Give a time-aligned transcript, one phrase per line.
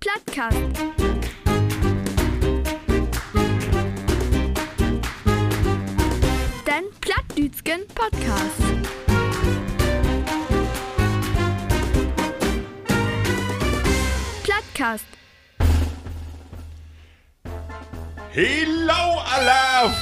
[0.00, 0.56] Plattcast.
[6.66, 8.62] Den Plattdütschen Podcast.
[14.44, 15.04] Plattcast.
[18.30, 19.96] Hello, Alaf!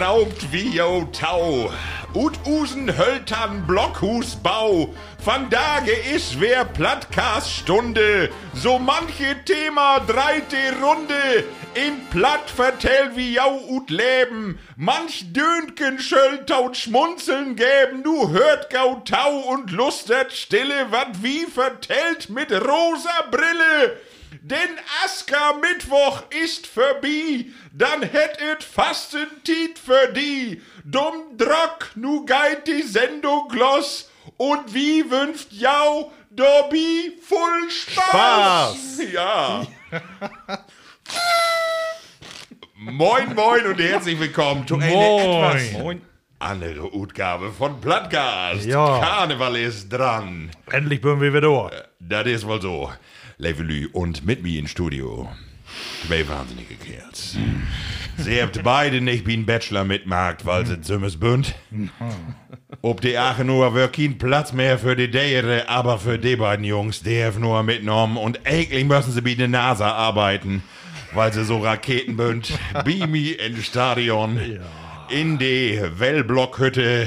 [0.00, 0.74] Raubt wie
[1.12, 1.70] Tau.
[2.14, 4.94] Ut Usen Höltern Blockhusbau.
[5.24, 8.28] Van Dage is wer Plattkast-Stunde.
[8.54, 11.44] So manche Thema dreite Runde.
[11.74, 14.58] In Platt vertell wie jau ut leben.
[14.76, 18.02] Manch Dönken schöltaut schmunzeln gäben.
[18.02, 24.00] Nu hört gau Tau und lustert Stille, wat wie vertellt mit rosa Brille.
[24.40, 30.60] Denn Asker-Mittwoch ist vorbei, dann hätt et Fastentiet für die.
[30.84, 34.08] Dumm Drock, nu geit die Sendung los
[34.42, 39.00] und wie wünscht jau Dobby voll Spaß.
[39.12, 39.64] Ja.
[42.74, 45.98] moin, moin und herzlich willkommen zu einer Moin.
[45.98, 46.02] etwas
[46.40, 48.66] andere Utgabe von Plattcast.
[48.66, 48.98] Ja.
[48.98, 50.50] Karneval ist dran.
[50.72, 51.70] Endlich bin wir wieder da.
[52.00, 52.90] Das ist wohl so.
[53.38, 55.30] Levelü und mit mir im Studio.
[56.04, 57.36] Zwei wahnsinnige Kerls.
[58.18, 61.54] Sie habt beide nicht wie ein Bachelor mitmacht, weil sie zummes bünd.
[62.80, 67.02] Ob die Aachen nur wirklich Platz mehr für die Dere, aber für die beiden Jungs,
[67.02, 70.62] die haben nur mitgenommen und eigentlich müssen sie bei der NASA arbeiten,
[71.14, 72.52] weil sie so Raketen bünd.
[72.84, 74.38] Beamy in Stadion.
[75.12, 77.06] In die Wellblockhütte.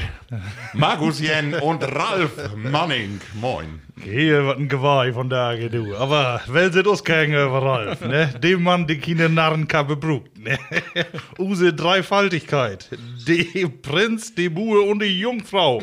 [0.74, 3.20] Markus Jen und Ralf Manning.
[3.34, 3.82] Moin.
[4.04, 5.96] Hier wird ein Geweih von da, du.
[5.96, 8.32] Aber wel sind uns kein Ralf, ne?
[8.44, 10.60] Dem Mann, die keine Narrenkappe brucht, ne?
[11.40, 12.90] Use Dreifaltigkeit.
[13.28, 15.82] Die Prinz, die Buhe und die Jungfrau.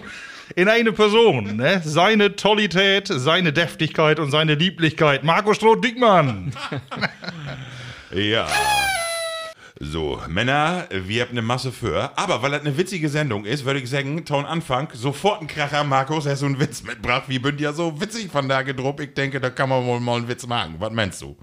[0.54, 1.82] In eine Person, ne?
[1.84, 5.24] Seine Tollität, seine Deftigkeit und seine Lieblichkeit.
[5.24, 6.52] Marco Stroh-Dickmann.
[8.14, 8.46] Ja.
[9.84, 12.16] So, Männer, wir haben eine Masse für.
[12.16, 15.82] Aber weil das eine witzige Sendung ist, würde ich sagen, Ton Anfang, sofort ein Kracher,
[15.82, 17.24] Markus, hast du einen Witz mitgebracht.
[17.26, 19.00] Wie bünd ja so witzig von da gedruckt.
[19.00, 20.76] Ich denke, da kann man wohl mal einen Witz machen.
[20.78, 21.36] Was meinst du?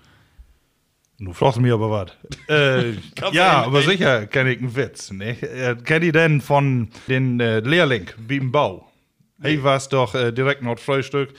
[1.19, 2.11] Du fragst mich aber was.
[2.49, 2.93] Äh,
[3.33, 5.11] ja, aber nicht- sicher kenne ich einen Witz.
[5.11, 5.31] Ne?
[5.41, 8.89] Äh, Kennt ihr denn von den äh, Lehrling wie im Bau?
[9.41, 11.33] Hey, war's doch äh, direkt Frühstück.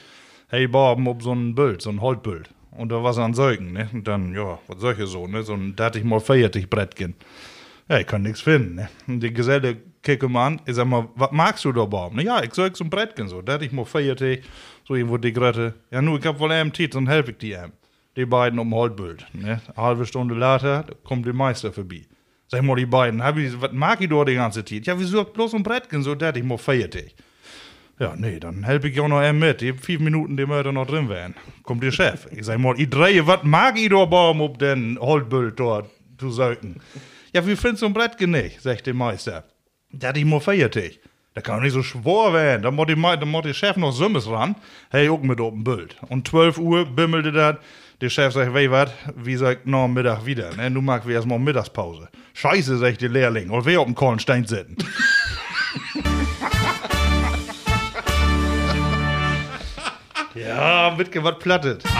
[0.48, 2.50] Hey, Bob, ob so ein Bild, so ein Holzbild.
[2.72, 3.88] Und da war an Säugen, ne?
[3.92, 5.42] Und dann, ja, was solche so, ne?
[5.42, 7.14] So ein, da hatte ich mal feiertig Brettchen.
[7.88, 8.88] Ja, ich kann nichts finden, ne?
[9.08, 12.12] Und die Geselle kicke mal an, ich sag mal, was magst du da, Bob?
[12.14, 13.42] Na ja, ich soll so ein Brettchen so.
[13.42, 14.44] Da hatte ich mal feiertig,
[14.86, 15.74] so irgendwo die Grette.
[15.90, 17.72] Ja, nu, ich hab wohl einen Tit, dann helf ich ihm.
[18.16, 19.60] Die beiden um Holzbild, ne?
[19.66, 22.06] Eine halbe Stunde later kommt der Meister vorbei.
[22.46, 24.86] Sag mal, die beiden, hab ich, was mag ich da die ganze Zeit?
[24.86, 27.14] Ja, wieso bloß ein Brettchen so, da hatte ich mal feiertig.
[28.00, 29.60] Ja, nee, dann helfe ich auch noch einen mit.
[29.60, 31.34] Die fünf Minuten, die wir da noch drin wären.
[31.62, 32.26] Kommt der Chef.
[32.30, 36.30] Ich sag mal, ich drehe, was mag ich da baum, ob den Holzbild dort zu
[36.30, 36.80] saugen?
[37.34, 39.44] Ja, wie findest du ein Brett nicht, sagt der Meister.
[40.02, 41.00] Hatte ich mal feiertig.
[41.34, 42.62] Da kann doch nicht so schwor werden.
[42.62, 44.56] Da muss die, der Chef noch Sümmes ran.
[44.90, 45.96] Hey, auch mit dem Bild.
[46.08, 47.56] Und 12 Uhr bimmelte das.
[48.00, 50.56] Der Chef sagt, wei wat, wie sagt, am Mittag wieder.
[50.56, 50.70] Ne?
[50.70, 52.08] Du magst wir erstmal Mittagspause.
[52.32, 53.50] Scheiße, sagt der Lehrling.
[53.50, 54.78] Und wer auf dem Kornstein sitzen.
[60.34, 61.82] Ja, mitge was plattet.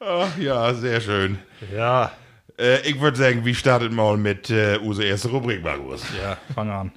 [0.00, 1.38] Ach ja, sehr schön.
[1.74, 2.12] Ja,
[2.58, 6.02] Äh, ich würde sagen, wir starten mal mit äh, unsere erste Rubrik, Markus.
[6.22, 6.92] ja, fang an.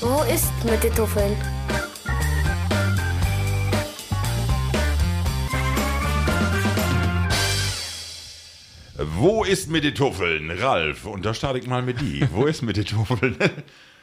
[0.00, 1.36] Wo ist mit den Tuffeln?
[8.98, 10.50] Wo ist mit den Tuffeln?
[10.50, 12.26] Ralf, und da starte ich mal mit die.
[12.32, 13.36] Wo ist mit den Tuffeln?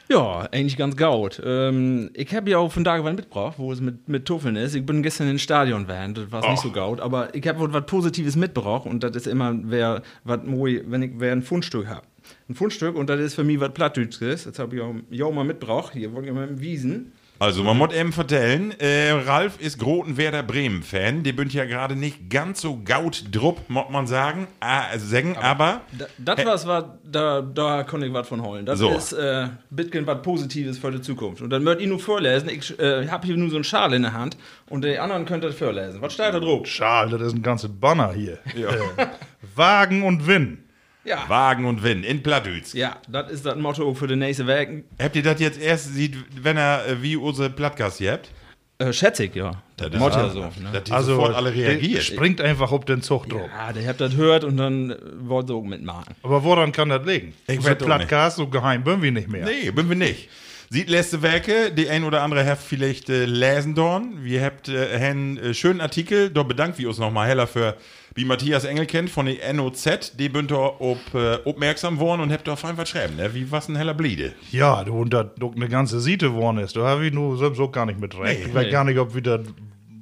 [0.10, 1.42] Ja, eigentlich ganz gaut.
[1.44, 4.76] Ähm, ich habe ja auch von was mitgebracht, wo es mit, mit Tuffeln ist.
[4.76, 7.86] Ich bin gestern ins Stadion gewesen, das war nicht so gaut, aber ich habe was
[7.86, 12.06] Positives mitgebracht und das ist immer, wer, was moi, wenn ich wer ein Fundstück habe.
[12.50, 14.44] Ein Fundstück und das ist für mich was Plattdütsches.
[14.44, 15.94] Das habe ich auch, ja auch mal mitgebracht.
[15.94, 17.14] Hier wollen wir mal im Wiesen.
[17.40, 21.24] Also, man muss eben vertellen, äh, Ralf ist großen Werder Bremen-Fan.
[21.24, 25.82] Die bünd ja gerade nicht ganz so gaut drupp, muss man sagen, äh, sagen, aber,
[25.92, 28.66] Da- Das was war, da, da konnte ich was von holen.
[28.66, 28.92] Das So.
[28.96, 31.42] ist äh, Bitcoin was Positives für die Zukunft.
[31.42, 32.48] Und dann möchte ich nur vorlesen.
[32.50, 34.38] Ich äh, habe hier nur so einen Schal in der Hand
[34.70, 36.02] und die anderen könnt das vorlesen.
[36.02, 36.66] Was steht da drauf?
[36.66, 38.40] Schal, das ist ein ganzes Banner hier.
[38.56, 39.08] Äh,
[39.56, 40.63] Wagen und Win.
[41.06, 41.28] Ja.
[41.28, 42.74] Wagen und Win in Plattdütz.
[42.74, 44.84] Ja, das ist das Motto für die nächste Woche.
[45.02, 48.32] Habt ihr das jetzt erst sieht, wenn er äh, wie unsere Plattgast hier habt?
[48.80, 49.62] Äh, schätze ich, ja.
[49.78, 50.40] Das ist Motto ja- so.
[50.40, 50.52] Ne?
[50.72, 52.04] Dass die Also, sofort alle der reagiert.
[52.04, 53.50] springt einfach auf den Zug drauf.
[53.56, 56.14] Ja, der habt das hört und dann äh, wollt ihr auch mitmachen.
[56.24, 57.34] Aber woran kann das liegen?
[57.48, 59.46] Ich Unser Plattcast, so geheim bin wir nicht mehr.
[59.46, 60.30] Nee, bin wir nicht.
[60.70, 64.24] Sieht letzte Werke, die ein oder andere habt vielleicht äh, lesen dorn.
[64.24, 67.76] Wir habt äh, einen äh, schönen Artikel, da bedankt wir uns nochmal heller für,
[68.16, 72.32] wie Matthias Engel kennt, von der NOZ, die bünd da ob, äh, aufmerksam worden und
[72.32, 73.34] habt da auf einfach schreiben, ne?
[73.34, 74.34] wie was ein heller Bliede.
[74.52, 76.76] Ja, du, und da eine ganze Siete geworden ist.
[76.76, 78.48] Da habe ich nur selbst auch gar nicht mit recht.
[78.48, 78.72] ich weiß Nee.
[78.72, 79.42] gar nicht, ob wir das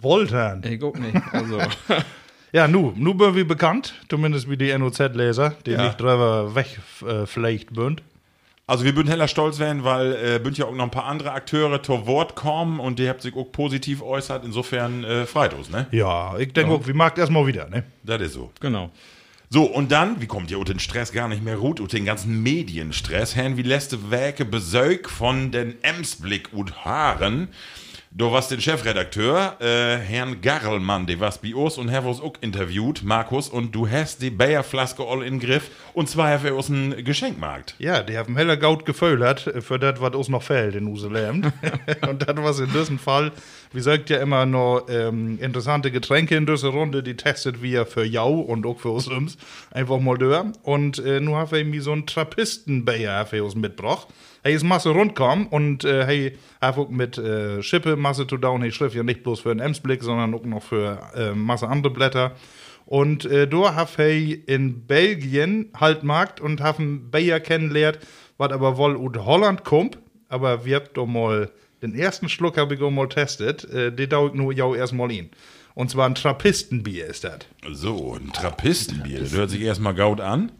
[0.02, 0.62] wollten.
[0.69, 1.16] Ich guck nicht.
[1.31, 1.60] Also,
[2.54, 5.86] Ja, nu, nu bin wir bekannt, zumindest wie die NOZ-Leser, die Ja.
[5.86, 8.04] nicht drüber wegflecht bünd.
[8.68, 11.31] Also wir bünd heller stolz werden, weil äh, bünd ja auch noch ein paar andere
[11.31, 14.46] Akteure zu Wort kommen und die habt sich auch positiv äußert.
[14.46, 15.88] Insofern äh, freut uns, ne?
[15.92, 17.84] Ja, ich denke auch, wir mag erstmal wieder, ne?
[18.04, 18.52] Das ist so.
[18.60, 18.92] genau.
[19.54, 22.06] So, und dann, wie kommt ihr unter den Stress gar nicht mehr ruht, unter den
[22.06, 27.50] ganzen Medienstress, Herrn wie letzte Werke Besög von den Emsblick und Haaren.
[28.13, 32.34] Du warst den Chefredakteur, äh, Herrn Garrelmann, der was bei uns und Herr was auch
[32.42, 37.06] interviewt, Markus, und du hast die Bayerflaske all in Griff, und zwar Herr wir dem
[37.06, 37.75] Geschenkmarkt.
[37.80, 41.54] Ja, die haben heller Gaut geföllert für das, was uns noch fehlt in Useland.
[42.10, 43.31] und das was in diesem Fall,
[43.72, 48.04] wie sagt ja immer noch ähm, interessante Getränke in dieser Runde, die testet wir für
[48.04, 49.38] Jau und auch für uns
[49.72, 50.48] einfach mal durch.
[50.63, 54.10] Und äh, nun haben wir irgendwie so einen Trappistenbayer für uns mitgebracht.
[54.44, 58.64] Hey, ist Masse rundkommen und äh, hey, einfach mit äh, Schippe Masse zu down.
[58.64, 61.94] Hey, schrift ja nicht bloß für den Emsblick, sondern auch noch für äh, Masse andere
[61.94, 62.32] Blätter.
[62.88, 68.00] Und äh, da hab ich in Belgien halt Markt und hab einen Bayer kennengelernt,
[68.40, 70.00] was aber wohl aus Holland kommt.
[70.28, 71.52] Aber wir habt doch mal,
[71.84, 75.30] den ersten Schluck habe ich auch mal testet, äh, den dauert nur ja erstmal in.
[75.76, 77.42] Und zwar ein Trappistenbier ist das.
[77.72, 80.52] So, ein Trappistenbier, das hört sich erstmal gaut an.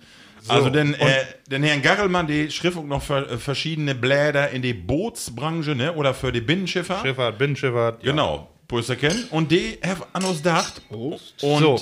[0.48, 4.62] Also den, äh, den Herrn Garrelmann, die schrift auch noch für, äh, verschiedene Bläder in
[4.62, 7.00] die Bootsbranche, ne, oder für die Binnenschiffer.
[7.02, 8.04] Schifffahrt, Binnenschifffahrt.
[8.04, 8.12] ja.
[8.12, 9.26] Genau, Puster kennen.
[9.32, 10.82] Und die haben an uns gedacht.
[10.90, 11.20] Und
[11.60, 11.80] So,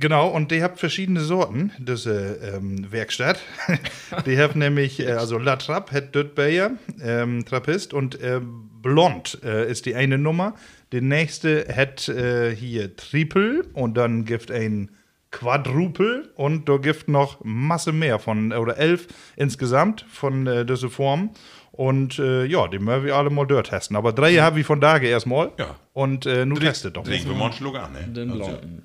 [0.00, 3.38] genau, und die habt verschiedene Sorten, diese ähm, Werkstatt.
[4.26, 6.72] die haben nämlich, äh, also La Trappe hat Bayer,
[7.02, 8.40] ähm, Trappist, und äh,
[8.82, 10.54] Blond äh, ist die eine Nummer.
[10.92, 14.90] Die nächste hat äh, hier Triple und dann gibt ein
[15.30, 21.30] Quadruple und da gibt noch Masse mehr von, oder elf insgesamt von äh, dieser Form.
[21.72, 23.96] Und äh, ja, die müssen wir alle mal dort testen.
[23.96, 25.52] Aber drei habe ich von da erstmal.
[25.58, 25.76] Ja.
[25.92, 27.10] Und äh, nun testet doch mal.
[27.10, 28.00] trinken wir mal einen Schluck an, ne?
[28.08, 28.84] Den Blonden.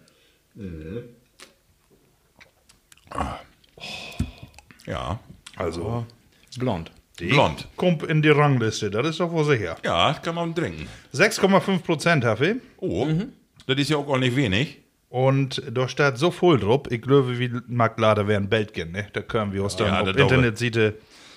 [4.85, 5.19] Ja,
[5.55, 6.05] Also,
[6.59, 6.91] Blond.
[7.17, 7.67] blond.
[7.77, 9.77] kommt in die Rangliste, das ist doch wohl sicher.
[9.83, 10.87] Ja, das kann man trinken.
[11.13, 12.55] 6,5 Prozent habe ich.
[12.77, 13.07] Oh,
[13.65, 14.82] das ist ja auch gar nicht wenig.
[15.13, 16.87] Und da steht so voll drauf.
[16.89, 19.05] Ich glaube, wie mag leider werden Belgien, ne?
[19.13, 20.17] Da können wir uns dann Ja, ich.
[20.17, 20.95] Internetseite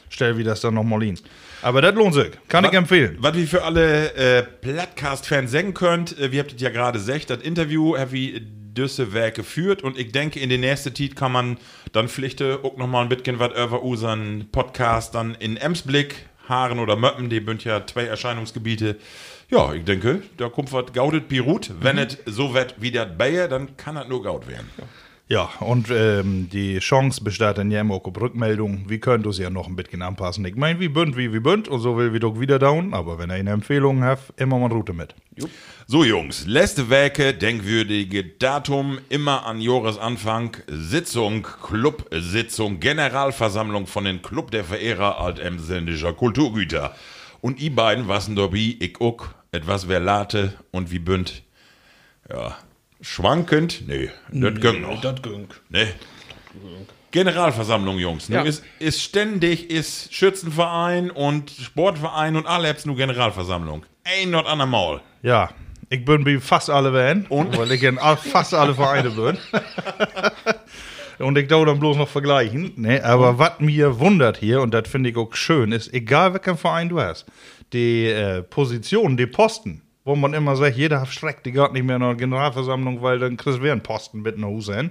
[0.09, 1.19] stellen, wie das dann nochmal hin.
[1.61, 2.31] Aber das lohnt sich.
[2.49, 3.19] Kann ich empfehlen.
[3.21, 7.43] Was wir für alle äh, Plattcast-Fans sagen könnt, äh, wir habt ja gerade gesagt, das
[7.43, 8.43] Interview habe ich
[9.13, 11.59] Werke geführt und ich denke, in den nächsten Tiet kann man
[11.93, 16.79] dann vielleicht äh, auch nochmal ein bisschen was über unseren Podcast dann in Emsblick, Haaren
[16.79, 18.97] oder Möppen, die sind ja zwei Erscheinungsgebiete.
[19.49, 21.71] Ja, ich denke, da kommt was gaudet Pirut.
[21.81, 24.69] Wenn es so wird wie das Bayer, dann kann das nur gaut werden.
[25.29, 28.85] Ja, und ähm, die Chance besteht dann ja immer auf Rückmeldung.
[28.89, 30.45] Wir können das ja noch ein bisschen anpassen.
[30.45, 32.95] Ich meine, wie bünd, wie wie bünd und so will wir doch wieder down.
[32.95, 35.17] Aber wenn ihr eine Empfehlung habt, immer mal Route mit.
[35.89, 44.53] So, Jungs, letzte Werke, denkwürdige Datum, immer an Jahresanfang, Sitzung, Clubsitzung, Generalversammlung von den Club
[44.53, 46.95] der Verehrer altemsländischer Kulturgüter.
[47.41, 51.43] Und i beiden wassen dabei, ich uck, etwas wer late und wie bünd.
[52.31, 52.57] Ja,
[53.01, 53.87] schwankend?
[53.87, 55.01] Nee, das gönnt noch.
[55.01, 55.49] Das ging.
[55.69, 55.89] Nee.
[57.11, 58.29] Generalversammlung, Jungs.
[58.29, 58.43] Ja.
[58.43, 63.87] Ist, ist ständig, ist Schützenverein und Sportverein und alle hab's nur Generalversammlung.
[64.05, 65.01] Ein not an der Maul.
[65.23, 65.51] Ja,
[65.89, 67.27] ich bin wie fast alle Van.
[67.29, 67.57] Und?
[67.57, 69.39] Weil ich in fast alle Vereine bin.
[71.27, 72.73] und ich darf dann bloß noch vergleichen.
[72.77, 76.59] Ne, aber was mir wundert hier, und das finde ich auch schön, ist, egal welchen
[76.59, 77.27] Verein du hast,
[77.73, 81.85] die äh, Position, die Posten, wo man immer sagt, jeder hat Schreck, die geht nicht
[81.85, 84.91] mehr in eine Generalversammlung, weil dann kriegst du einen Posten mit nach Hause hin.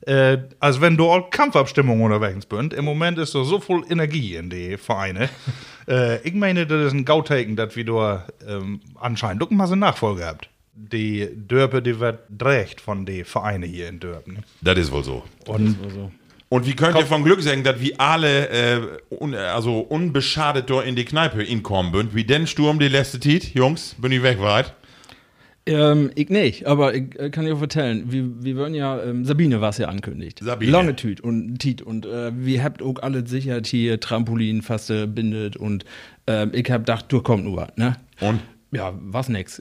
[0.00, 2.72] Äh, als wenn du all Kampfabstimmungen unterwegs bist.
[2.72, 5.28] Im Moment ist da so viel Energie in die Vereine.
[5.88, 9.74] äh, ich meine, das ist ein Gauteken, dass wir da ähm, anscheinend doch mal so
[9.74, 10.48] eine Nachfolge habt.
[10.74, 14.44] Die Dörpe, die wird drecht von den Vereinen hier in Dörpen.
[14.60, 15.22] Das ist wohl so.
[15.46, 15.76] Und
[16.48, 20.86] Und wie könnt ihr von Glück sagen, dass wir alle äh, un, also unbeschadet dort
[20.86, 22.14] in die Kneipe inkommen sind?
[22.14, 23.54] Wie denn Sturm die letzte Tit?
[23.54, 24.72] Jungs, bin ich weg weit?
[25.68, 29.60] Ähm, ich nicht, aber ich äh, kann dir erzählen, wir, wir würden ja, ähm, Sabine
[29.60, 30.38] war es ja ankündigt.
[30.38, 30.70] Sabine.
[30.70, 35.08] Lange Tüt und Tiet und äh, wir habt auch alle Sicherheit hier, Trampolin fast äh,
[35.08, 35.84] bindet und
[36.28, 37.96] ähm, ich hab gedacht, du kommt nur was, ne?
[38.20, 38.40] Und?
[38.70, 39.60] Ja, war's nix.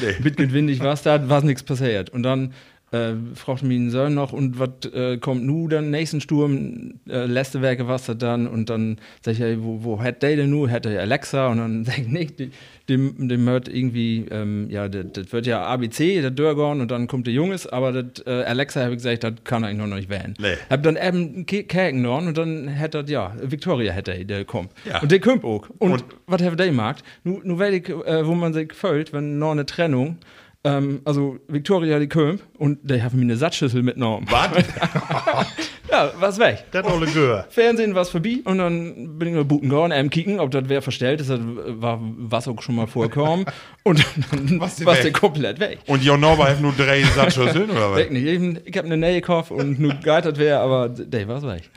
[0.00, 0.14] Nee.
[0.24, 2.10] Mit windig war's da, war's nix passiert.
[2.10, 2.52] Und dann
[2.94, 7.60] äh, fragte mich Sohn noch, und was äh, kommt nu dann nächsten Sturm, äh, letzte
[7.62, 10.68] Werke was da dann und dann sag ich, ja, wo, wo hat der denn nu?
[10.68, 11.48] Hat er Alexa?
[11.48, 12.50] Und dann sag ich, nee, die-
[12.88, 17.06] dem, dem hört irgendwie, ähm, ja, das das wird ja ABC, der Dörgon und dann
[17.06, 19.96] kommt der Junges, aber das äh, Alexa, habe ich gesagt, das kann er eigentlich noch
[19.96, 20.34] nicht wählen.
[20.38, 20.56] Nee.
[20.68, 24.68] Hab dann eben Ke- Käken und dann hätte er, ja, Victoria hätte er, der kommt.
[24.84, 25.00] Ja.
[25.00, 25.66] Und der kommt auch.
[25.78, 27.02] Und, Und- was hat der gemacht?
[27.24, 30.18] Nu, nu weiß ich, äh, wo man sich fühlt, wenn noch eine Trennung,
[30.64, 34.26] ähm, also Victoria die kommt und der hat mir eine Satzschüssel mitgenommen.
[34.30, 34.50] Was?
[35.90, 36.64] Ja, was weg.
[36.72, 37.46] das alle Gehör.
[37.50, 40.64] Fernsehen war es vorbei und dann bin ich nur Buten gegangen, ähm, kicken, ob das
[40.66, 43.44] wer verstellt ist, das war was auch schon mal vorkommen
[43.84, 45.14] und dann Was war die der weg?
[45.14, 45.78] komplett weg.
[45.86, 47.98] Und Jon Norber hat nur drei Satzschüsseln, oder was?
[47.98, 48.26] Weg nicht.
[48.26, 51.70] Ich, ich habe eine Nähe gekauft und nur geitert wäre, aber der war weg.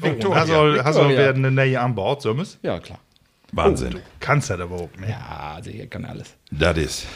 [0.00, 1.18] Hast du, hast du Victoria.
[1.18, 2.34] werden eine Nähe an Bord, so?
[2.62, 3.00] Ja, klar.
[3.52, 3.96] Wahnsinn.
[4.20, 5.10] Kannst du das überhaupt nicht.
[5.10, 6.34] Ja, sicher kann alles.
[6.50, 7.06] Das ist.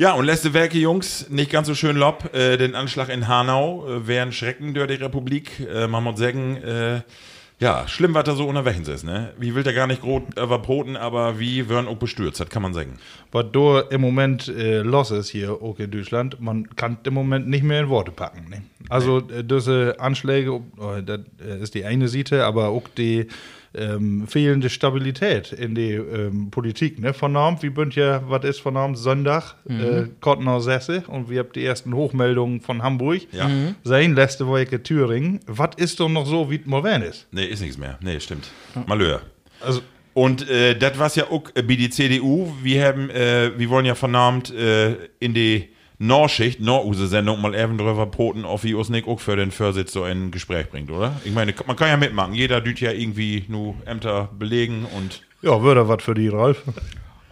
[0.00, 2.34] Ja, und letzte Werke, Jungs, nicht ganz so schön lob.
[2.34, 5.60] Äh, den Anschlag in Hanau äh, wären Schrecken durch die Republik.
[5.60, 7.02] Äh, man muss sagen, äh,
[7.58, 9.34] ja, schlimm, was da so unterwegs ist, ne?
[9.38, 12.72] Wie will der gar nicht groß verboten, aber wie werden auch bestürzt, das kann man
[12.72, 12.98] sagen.
[13.30, 17.48] Was da im Moment äh, los ist hier auch in Deutschland, man kann im Moment
[17.48, 18.48] nicht mehr in Worte packen.
[18.48, 18.62] Ne?
[18.88, 20.62] Also äh, diese Anschläge, oh,
[21.04, 23.26] das äh, ist die eine Seite, aber auch die
[23.74, 26.98] ähm, fehlende Stabilität in die ähm, Politik.
[26.98, 27.14] Ne?
[27.14, 28.98] Vernormt, wie bünd ja, was ist vernormt?
[28.98, 33.22] Sonntag, äh, Kottenau Sesse und wir haben die ersten Hochmeldungen von Hamburg.
[33.32, 33.48] Ja.
[33.48, 33.76] Mhm.
[33.84, 35.40] Sein letzte Woche Thüringen.
[35.46, 37.26] Was ist doch noch so, wie es ist?
[37.30, 37.98] Nee, ist nichts mehr.
[38.02, 38.48] Nee, stimmt.
[38.86, 39.22] Malheur.
[39.60, 39.82] Also,
[40.14, 43.86] Und äh, das was ja auch äh, wie die CDU, wir haben, äh, wir wollen
[43.86, 45.68] ja vernahmt äh, in die
[46.02, 50.02] Norschicht, Norduse-Sendung mal eben drüber poten, auf wie uns nicht auch für den Vorsitz so
[50.02, 51.20] ein Gespräch bringt, oder?
[51.24, 52.32] Ich meine, man kann ja mitmachen.
[52.32, 56.62] Jeder düt ja irgendwie nur Ämter belegen und ja, würde was für die, Ralf.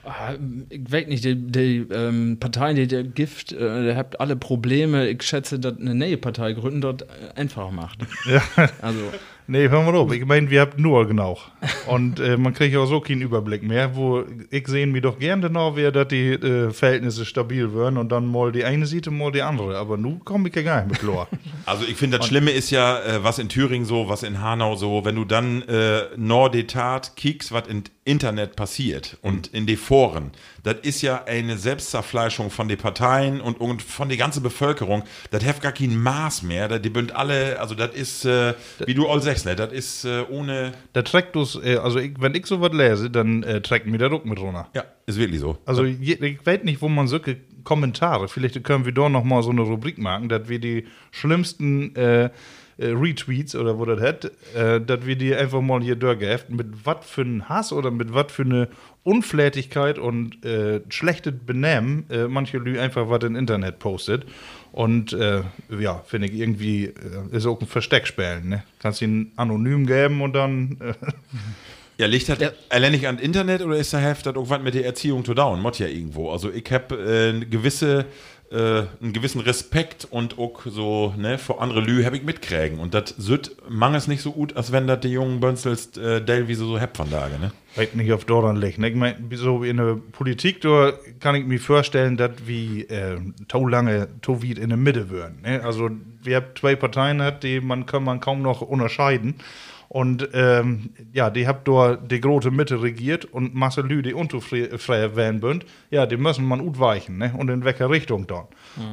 [0.04, 0.34] Ah,
[0.68, 5.08] Ich weiß nicht, die, die ähm, Parteien, die der Gift, äh, der habt alle Probleme.
[5.08, 7.06] Ich schätze, dass eine neue Partei gründen dort äh,
[7.36, 8.00] einfach macht.
[8.26, 8.42] Ja.
[8.82, 9.00] Also,
[9.50, 10.12] Nee, hör mal auf.
[10.12, 11.38] Ich meine, wir habt nur genau.
[11.86, 15.40] Und äh, man kriegt auch so keinen Überblick mehr, wo ich sehen mir doch gern
[15.40, 19.32] genau wäre, dass die äh, Verhältnisse stabil werden und dann mal die eine Seite, mal
[19.32, 19.78] die andere.
[19.78, 21.28] Aber nu komme ich ja gar nicht mit klar.
[21.64, 24.76] Also ich finde, das Schlimme ist ja, äh, was in Thüringen so, was in Hanau
[24.76, 30.32] so, wenn du dann äh, Nordetat kiekst, was im Internet passiert und in die Foren,
[30.64, 35.02] das ist ja eine Selbstzerfleischung von den Parteien und, und von der ganzen Bevölkerung.
[35.30, 36.68] Das hat gar kein Maß mehr.
[36.68, 38.54] Das- Die bünd alle, also das ist, äh,
[38.86, 42.12] wie du all sagst, ne, das ist äh, ohne, Da trägt du's, äh, also ich,
[42.18, 44.68] wenn ich sowas lese, dann äh, trägt mir der Druck mit runter.
[44.74, 45.58] ja, ist wirklich so.
[45.66, 49.42] Also je, ich weiß nicht, wo man solche Kommentare, vielleicht können wir da noch mal
[49.42, 51.94] so eine Rubrik machen, dass wir die schlimmsten
[52.78, 56.66] äh, Retweets oder wo das hat, äh, dass wir die einfach mal hier durchgeheften, mit
[56.84, 58.68] was für einen Hass oder mit was für eine
[59.04, 64.24] Unflätigkeit und äh, schlechtes Benehmen äh, manche Lü einfach was im Internet postet.
[64.72, 65.42] Und äh,
[65.78, 66.92] ja, finde ich irgendwie, äh,
[67.36, 68.64] ist auch ein Versteckspielen, ne?
[68.80, 70.92] Kannst ihn anonym geben und dann äh,
[71.98, 74.86] Ja, liegt das allein nicht an Internet oder ist der Heft das irgendwas mit der
[74.86, 75.60] Erziehung zu down?
[75.60, 76.30] Mott ja irgendwo.
[76.30, 78.06] Also ich habe äh, gewisse,
[78.50, 82.78] äh, einen gewissen Respekt und auch so, ne, vor andere Lü habe ich mitkriegen.
[82.78, 86.48] Und das süd mangels nicht so gut, als wenn das die jungen Bönzels äh, Dell
[86.48, 87.52] wie so, so hebt von Tage, ne?
[87.76, 88.78] Weiß nicht auf Doran liegt.
[88.78, 88.88] Ne?
[88.88, 93.66] Ich meine, so in der Politik, da kann ich mir vorstellen, dass wie äh, to
[93.66, 95.42] lange to weit in der Mitte würden.
[95.42, 95.62] Ne?
[95.62, 95.90] Also
[96.22, 99.34] wir haben zwei Parteien, hat, die man kann man kaum noch unterscheiden.
[99.88, 105.16] Und ähm, ja, die habt dort die große Mitte regiert und Masse Lü, die unzufrieden
[105.16, 107.32] werden bünd, ja, die müssen man gut weichen, ne?
[107.36, 108.44] Und in welcher Richtung dann.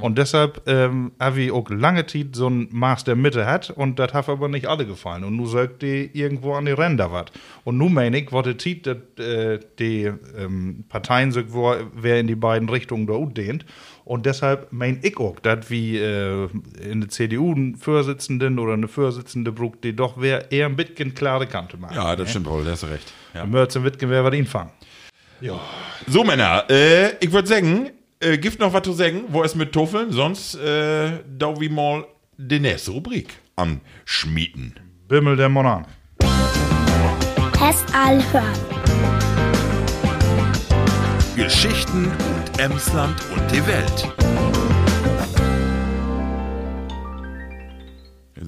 [0.02, 4.00] Und deshalb ähm, habe ich auch lange Zeit so ein Maß der Mitte hat und
[4.00, 5.26] das hat aber nicht alle gefallen.
[5.26, 7.26] Und nu sagt die irgendwo an die Ränder was.
[7.66, 10.04] Und nu meine ich, was die Zeit, dass äh, die
[10.38, 13.66] ähm, Parteien wo, wer in die beiden Richtungen da dehnt.
[14.06, 16.48] Und deshalb mein ich auch, dass wie äh,
[16.80, 21.16] in der CDU einen Vorsitzenden oder eine Vorsitzende brucht, die doch wer eher ein bisschen
[21.16, 21.96] klare Kante machen.
[21.96, 23.12] Ja, das stimmt wohl, da hast du recht.
[23.34, 23.46] Ja.
[23.46, 24.70] Mörzen Wittgen wer was ihn fangen.
[26.08, 29.24] So, Männer, äh, ich würde sagen, äh, gibt noch was zu sagen?
[29.30, 30.12] Wo ist mit Toffeln?
[30.12, 32.06] Sonst äh, da wie mal
[32.38, 34.80] die nächste Rubrik anschmieden.
[35.08, 35.88] Bimmel der Monan.
[37.54, 37.92] Test
[38.32, 38.54] hören.
[41.36, 44.14] Geschichten und Emsland und die Welt.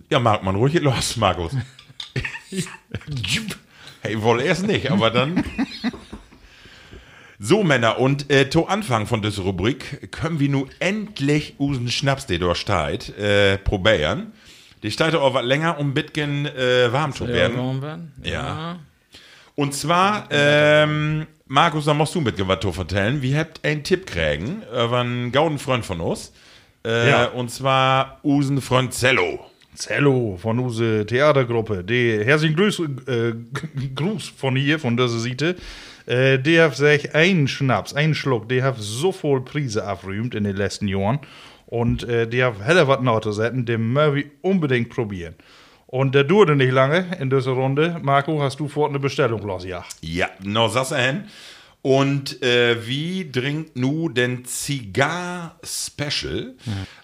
[0.09, 1.51] Ja, mag man ruhig los, Markus.
[4.01, 5.43] hey, wohl erst nicht, aber dann.
[7.37, 12.25] So, Männer, und äh, zu Anfang von dieser Rubrik können wir nun endlich unseren Schnaps,
[12.25, 14.31] der da steht, äh, probieren.
[14.83, 17.81] Die steht auch was länger, um ein bisschen äh, warm zu werden.
[17.81, 18.13] werden?
[18.23, 18.79] Ja.
[19.55, 23.21] Und zwar, ähm, Markus, da musst du mit was vertellen.
[23.21, 26.33] Wir habt einen Tipp kriegen über einen gauden Freund von uns.
[26.85, 27.25] Äh, Ja.
[27.27, 29.39] Und zwar unseren Freund Zello.
[29.73, 31.83] Zello von unsere Theatergruppe.
[31.83, 33.33] Die herzlichen Gruß, äh,
[33.95, 35.55] Gruß von hier, von dieser Seite.
[36.05, 40.43] Äh, die hat sich einen Schnaps, einen Schluck, die hat so voll Prise abrühmt in
[40.43, 41.19] den letzten Jahren.
[41.67, 45.35] Und äh, die hat heller was noch zu setzen, den wir unbedingt probieren.
[45.87, 47.97] Und der dauerte nicht lange in dieser Runde.
[48.01, 49.95] Marco, hast du fort eine Bestellung losgejagt?
[50.01, 51.23] Ja, noch Sasse hin.
[51.81, 56.55] Und äh, wie trinkt nu den Zigar Special?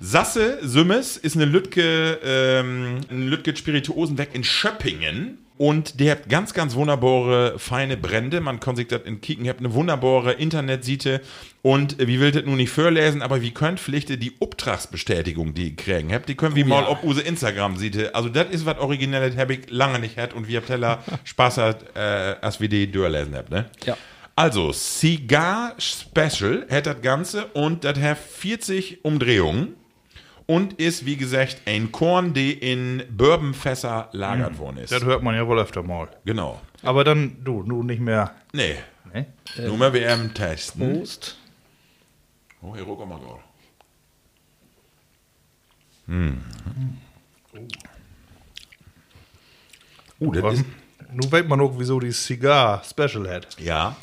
[0.02, 5.43] Sasse Sümmes ist eine Lütke, ähm, ein Lütke Spirituosenwerk in Schöppingen.
[5.58, 8.42] Und der hat ganz, ganz wunderbare, feine Brände.
[8.42, 9.46] Man kann sich das in Kicken.
[9.46, 11.22] Ihr habt eine wunderbare Internetseite.
[11.62, 15.76] Und wie will das nun nicht vorlesen, aber wie könnt vielleicht die Auftragsbestätigung, die ihr
[15.76, 18.14] kriegen habt, die können wir mal auf unsere Instagram-Seite.
[18.16, 20.34] Also, das ist was Originelles, habe ich lange nicht gehabt.
[20.34, 22.00] Und wir habt heller Spaß hat, äh,
[22.42, 23.70] als wir die durchlesen habt, ne?
[23.86, 23.96] Ja.
[24.36, 29.76] Also, Cigar Special hat das Ganze und das hat 40 Umdrehungen
[30.46, 34.92] und ist, wie gesagt, ein Korn, der in Bourbonfässer lagert worden ist.
[34.92, 36.10] Das hört man ja wohl öfter mal.
[36.26, 36.62] Genau.
[36.82, 38.32] Aber dann, du, du nicht mehr.
[38.52, 38.76] Nee,
[39.14, 39.28] Ne?
[39.68, 41.00] nur mal WM testen.
[41.00, 41.38] Prost.
[42.62, 43.40] Oh, hier ruck mal gerade.
[46.08, 46.42] Hm.
[50.20, 50.66] Uh, das ist,
[51.12, 53.60] Nun weiß man auch, wieso die Cigar Special hat.
[53.60, 53.96] Ja.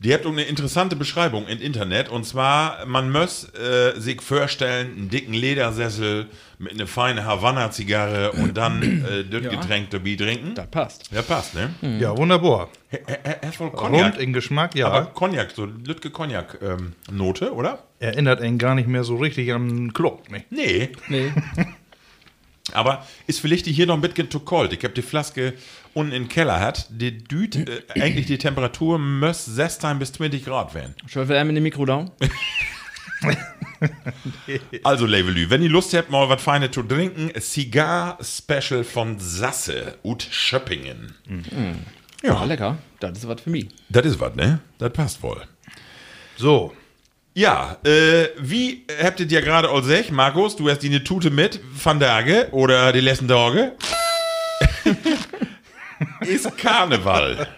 [0.00, 5.08] Die habt eine interessante Beschreibung im Internet und zwar, man muss äh, sich vorstellen, einen
[5.08, 6.26] dicken Ledersessel
[6.60, 9.50] mit einer feinen Havanna-Zigarre und dann äh, das Ja.
[9.50, 10.54] Getränk dabei trinken.
[10.54, 11.10] Das passt.
[11.10, 11.74] Ja, passt, ne?
[11.98, 12.68] Ja, wunderbar.
[13.06, 14.18] Er ist wohl Rund Cognac.
[14.20, 14.86] in Geschmack, ja.
[14.86, 17.82] Aber Cognac, so Lütke Cognac-Note, oder?
[17.98, 20.30] Erinnert einen gar nicht mehr so richtig an einen Club.
[20.30, 20.44] Ne?
[20.50, 20.90] Nee.
[21.08, 21.32] Nee.
[22.72, 24.72] Aber ist vielleicht die hier noch ein bisschen zu kalt.
[24.74, 25.54] Ich habe die Flaske
[25.98, 26.86] unten im Keller hat.
[26.90, 30.94] Die düt, äh, eigentlich die Temperatur muss 16 bis 20 Grad werden.
[31.06, 32.10] Schau wir in die Mikro down?
[34.82, 39.98] Also, Levelü, wenn ihr Lust habt, mal was Feines zu trinken, Cigar Special von Sasse
[40.02, 41.14] ut Schöppingen.
[42.22, 42.78] Ja, lecker.
[43.00, 43.68] Das ist was für mich.
[43.88, 44.60] Das ist was, ne?
[44.78, 45.42] Das passt wohl.
[46.36, 46.72] So,
[47.34, 51.30] Ja, äh, wie habt ihr ja gerade all sech, Markus, du hast die eine Tute
[51.30, 53.74] mit, Van Dage oder die letzten Tage?
[56.28, 57.48] Ist Karneval.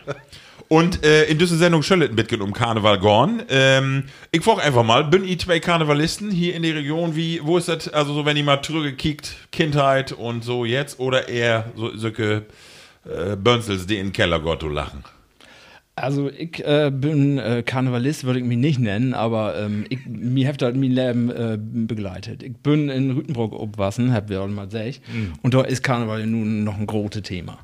[0.68, 3.42] Und äh, in dieser Sendung Schöllet mitgehen um Karneval gorn.
[3.48, 7.16] Ähm, ich frage einfach mal, bin ich zwei Karnevalisten hier in der Region?
[7.16, 11.28] Wie, wo ist das, also so, wenn ihr mal zurückgekickt, Kindheit und so jetzt, oder
[11.28, 12.46] eher so solche
[13.04, 15.02] äh, Bönzels, die in den Keller Gott lachen?
[15.96, 20.48] Also ich äh, bin äh, Karnevalist, würde ich mich nicht nennen, aber ähm, ich, mir
[20.48, 22.44] hat das mein Leben äh, begleitet.
[22.44, 25.00] Ich bin in Rütenbrock aufgewachsen, hab wir auch mal gesagt,
[25.42, 27.58] und da ist Karneval nun noch ein großes Thema.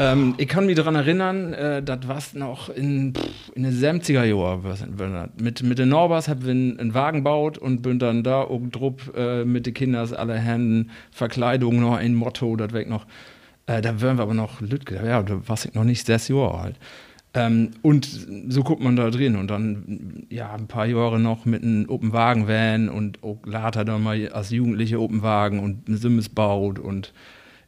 [0.00, 4.24] Ähm, ich kann mich daran erinnern, äh, das war noch in, pff, in den 70er
[4.24, 5.30] Jahren.
[5.38, 9.12] Mit, mit den Norbers haben wir einen, Wagen gebaut und bin dann da oben drup
[9.14, 13.04] äh, mit den Kindern alle Händen, Verkleidung noch, ein Motto, das weg noch.
[13.66, 16.58] Äh, da wären wir aber noch Lütke, ja, da war ich noch nicht sechs Jahre
[16.58, 16.76] alt.
[17.34, 18.08] Ähm, und
[18.48, 22.14] so guckt man da drin und dann, ja, ein paar Jahre noch mit einem Open
[22.14, 27.12] Wagen Van und auch later dann mal als Jugendliche Open Wagen und Simmes baut und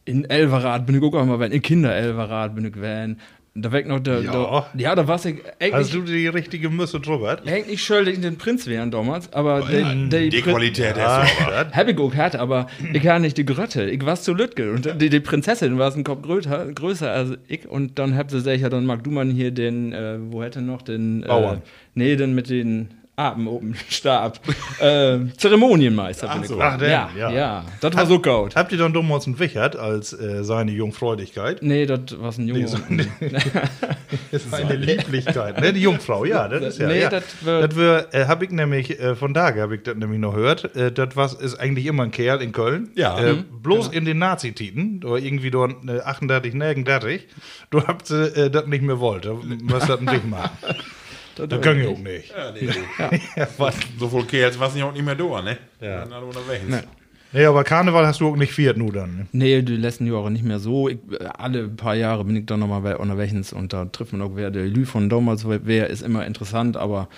[0.04, 3.16] in Elverrad bin ich auch mal Van, in Kinder Elverrad bin ich Van.
[3.54, 4.32] Da weg noch der, Ja.
[4.72, 5.26] der ja, da war ich
[5.60, 7.38] eigentlich, hast du die richtige Müsse drüber?
[7.46, 11.26] eigentlich schuldig den Prinz wären damals, aber der, der Die Prin- Qualität du aber.
[11.76, 13.90] hab ich auch gehabt, aber ich war nicht die Grötte.
[13.90, 14.72] Ich war zu Lütke.
[14.72, 17.68] Und die, die Prinzessin war ein Kopf größer, größer als ich.
[17.68, 20.62] Und dann habt ihr gesagt, ja, dann mag du mal hier den, äh, wo hätte
[20.62, 21.22] noch den.
[21.22, 21.60] Äh, Bauern.
[21.94, 24.40] nee, den mit den Apen oben Stab.
[24.81, 26.48] äh, Zeremonienmeister bin ich.
[26.48, 26.61] so.
[26.61, 27.31] Ach, der, ja, ja.
[27.31, 28.57] ja, Das war so gut.
[28.57, 31.62] Habt ihr dann damals einen Wichert als äh, seine Jungfräulichkeit?
[31.62, 32.66] Nee, das war ein Junge.
[34.31, 35.61] Das ist eine Lieblichkeit.
[35.61, 35.72] ne?
[35.72, 36.88] Die Jungfrau, ja, das ist ja.
[36.88, 37.09] Nee, ja.
[37.11, 40.75] das wär, äh, habe ich nämlich, äh, von da habe ich das nämlich noch gehört.
[40.77, 42.90] Äh, das was ist eigentlich immer ein Kerl in Köln.
[42.94, 43.18] Ja.
[43.18, 43.44] Äh, Mhm.
[43.62, 47.27] bloß in den Nazi-Titen, oder irgendwie dort äh, 38, 39,
[47.70, 49.25] du habt äh, das nicht mehr wollt.
[49.25, 50.51] Du das nicht machen.
[51.37, 52.31] Das, das können wir auch nicht.
[52.31, 52.68] Ja, nee,
[53.11, 53.21] nee.
[53.37, 53.49] ja.
[53.99, 55.59] So viel Kerls was ich auch nicht mehr da, ne?
[55.81, 56.05] Ja.
[56.05, 56.64] Dann unterwegs.
[56.66, 56.81] Nee.
[57.33, 59.16] nee, aber Karneval hast du auch nicht viert, nur dann.
[59.16, 59.27] Ne?
[59.33, 60.88] Nee, die letzten Jahre nicht mehr so.
[60.88, 60.99] Ich,
[61.38, 64.51] alle paar Jahre bin ich dann nochmal unterwegs und da trifft man auch wer.
[64.51, 67.09] Der Lü von damals, wer ist immer interessant, aber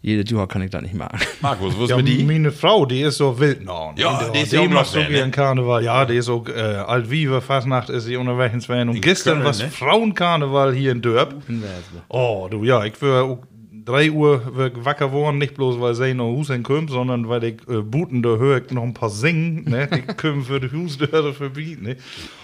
[0.00, 1.18] jede Jahr kann ich da nicht machen.
[1.40, 2.22] Markus, wo ist ja, mit die?
[2.22, 3.96] Meine Frau, die ist so Wildnorn.
[3.96, 4.02] Ne?
[4.02, 5.24] Ja, die, die ist die noch so wie ne?
[5.24, 5.82] ein Karneval.
[5.82, 8.90] Ja, die ist so äh, alt wie Fastnacht ist sie unterwegs werden.
[8.90, 9.68] Und die gestern war ne?
[9.68, 11.34] Frauenkarneval hier in Dörp.
[12.08, 13.38] Oh, du, ja, ich würde
[13.88, 17.56] 3 Uhr wird wacker geworden, nicht bloß weil sie noch Husen kommt, sondern weil die
[17.72, 19.88] äh, Buten da höre noch ein paar singen, ne?
[19.88, 21.84] die kommen für die Husdörre verbieten.
[21.84, 21.96] Ne?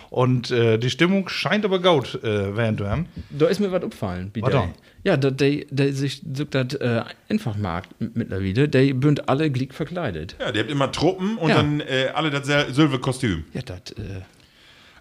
[0.09, 3.07] Und äh, die Stimmung scheint aber gut äh, während du haben.
[3.29, 4.31] Da ist mir was abgefallen.
[4.41, 4.71] Warte.
[5.03, 10.37] Ja, der, sich sucht das äh, Einfachmarkt mittlerweile, der bünd alle glied verkleidet.
[10.41, 11.57] Ja, der hat immer Truppen und ja.
[11.57, 13.45] dann äh, alle das Silve-Kostüm.
[13.53, 14.23] Ja, das äh,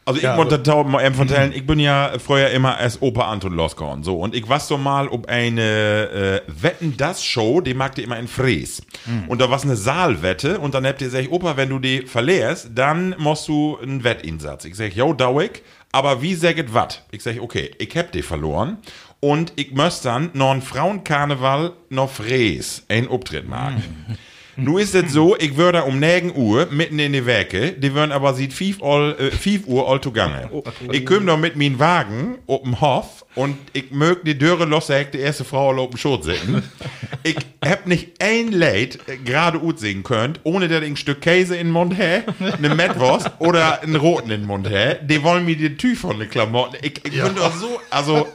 [0.06, 3.32] also ich Ja, muss Tauben mal eben vertellen, ich bin ja früher immer als Opa
[3.32, 4.04] Anton losgegangen.
[4.04, 8.04] So, und ich war so mal ob eine äh, Wetten das Show, die mag die
[8.04, 8.82] immer in Fries.
[9.28, 12.72] Und da war eine Saalwette und dann habt ihr gesagt, Opa, wenn du die verlierst,
[12.76, 14.66] dann musst du einen Wettinsatz.
[14.66, 17.04] Ich sag, jo, dauig, aber wie säget wat?
[17.12, 18.78] Ich sag, okay, ich hab die verloren
[19.20, 24.18] und ich möchte dann noch einen Frauenkarneval noch Fries einen Auftritt machen.
[24.56, 28.12] Nu ist es so, ich würde um 9 Uhr mitten in die Werke, die würden
[28.12, 30.50] aber sieht 5 all, äh, 5 Uhr all zugange.
[30.92, 35.12] Ich komm noch mit meinem Wagen auf dem Hof und ich mög die Döre lossag,
[35.12, 36.64] die erste Frau auf dem Schoß sitzen.
[37.24, 38.88] ich hab nicht ein äh,
[39.26, 42.22] gerade gut singen könnt, ohne dass ich ein Stück Käse in den Mund hä,
[42.58, 44.98] eine Mettwurst oder einen roten in den Mund hä.
[45.02, 46.78] Die wollen mir die Tü von den Klamotten.
[46.82, 48.28] Ich, ich bin doch so, also,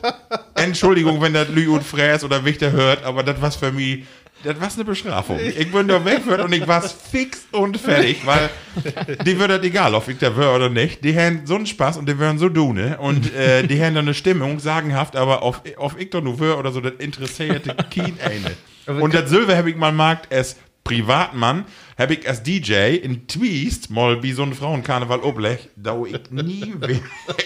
[0.55, 4.05] Entschuldigung, wenn das Lü und Fräs oder Wichter hört, aber das was für mich,
[4.45, 5.39] das war eine Bestrafung.
[5.41, 8.51] Ich bin da weg und ich war fix und fertig, weil
[9.25, 11.03] die wird das egal, ob ich da wäre oder nicht.
[11.05, 14.05] Die haben so einen Spaß und die wären so dune und äh, die haben dann
[14.05, 18.17] eine Stimmung, sagenhaft, aber auf, auf ich doch nur wär oder so, das interessierte Keen
[18.25, 19.01] eine.
[19.01, 21.67] Und das Silber habe ich mal markt als Privatmann,
[21.99, 26.75] habe ich als DJ in Twist mal wie so ein Frauenkarneval oblech, da ich nie
[26.81, 27.01] will.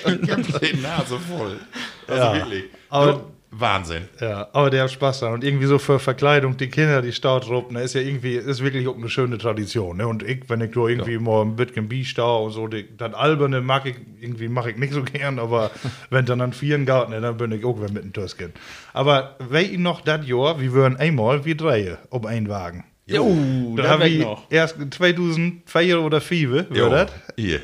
[0.05, 1.59] ich hab die Nase voll.
[2.07, 2.65] Also Ja, wirklich.
[2.89, 4.09] aber- Wahnsinn.
[4.19, 5.35] Ja, aber der hat Spaß dran.
[5.35, 8.97] Und irgendwie so für Verkleidung, die Kinder, die Stautruppen, ist ja irgendwie, ist wirklich auch
[8.97, 9.99] eine schöne Tradition.
[9.99, 10.09] Ne?
[10.09, 13.13] Und ich, wenn ich da irgendwie mal ein bisschen Bier stau und so, die, das
[13.13, 15.71] Alberne mag ich, irgendwie mache ich nicht so gern, aber
[16.09, 18.55] wenn dann an vielen Garten, ne, dann bin ich auch wieder mit dem Tösken.
[18.95, 22.85] Aber wer ihn noch das Jahr, wir würden einmal wie drei um einen Wagen.
[23.05, 24.45] Jo, Da weg wir noch.
[24.49, 27.11] erst 2004 oder 5 Jo, war das.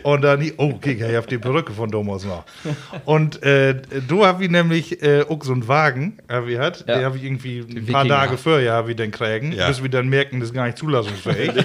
[0.02, 2.44] Und dann, oh, kick, ich hab die Perücke von Thomas noch.
[3.04, 6.96] Und äh, du hab ich nämlich äh, auch so einen Wagen, hab ich hat, Ja.
[6.98, 8.06] der hab ich irgendwie ein paar.
[8.08, 9.68] Tage vorher hab ich den kriegen, Ja.
[9.68, 11.52] bis wir dann merken, das ist gar nicht zulassungsfähig.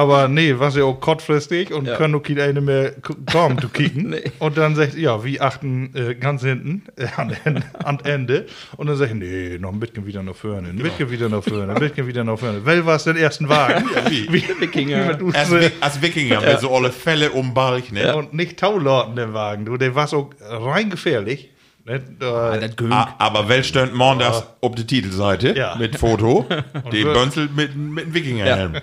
[0.00, 1.96] Aber nee, was ja auch kurzfristig und Ja.
[1.96, 2.92] können auch keine eine mehr
[3.30, 4.10] kommen zu kicken.
[4.10, 4.32] Nee.
[4.38, 7.36] Und dann sagt, ja, wie achten äh, ganz hinten äh, an,
[7.84, 8.46] an Ende.
[8.76, 11.42] Und dann sag ich, nee, noch ein bisschen wieder nach vorne, ein bisschen wieder nach
[11.44, 12.64] vorne, ein bisschen wieder nach vorne.
[12.64, 13.84] Wel war es den ersten Wagen?
[14.08, 14.32] wie?
[14.32, 15.08] Wikinger.
[15.08, 18.16] wenn du Als, als Wikinger mit so alle Fälle um Balch, ne?
[18.16, 21.50] und nicht Taulauten der Wagen, du, der war so rein gefährlich.
[21.84, 22.00] Ne?
[22.18, 22.58] Da,
[22.90, 22.90] Ah.
[22.90, 25.76] Ah, aber wel stönt montags auf die Titelseite Ja.
[25.78, 26.46] mit Foto?
[26.90, 28.74] Wir- Bönzel mit, mit Wikingerhelm.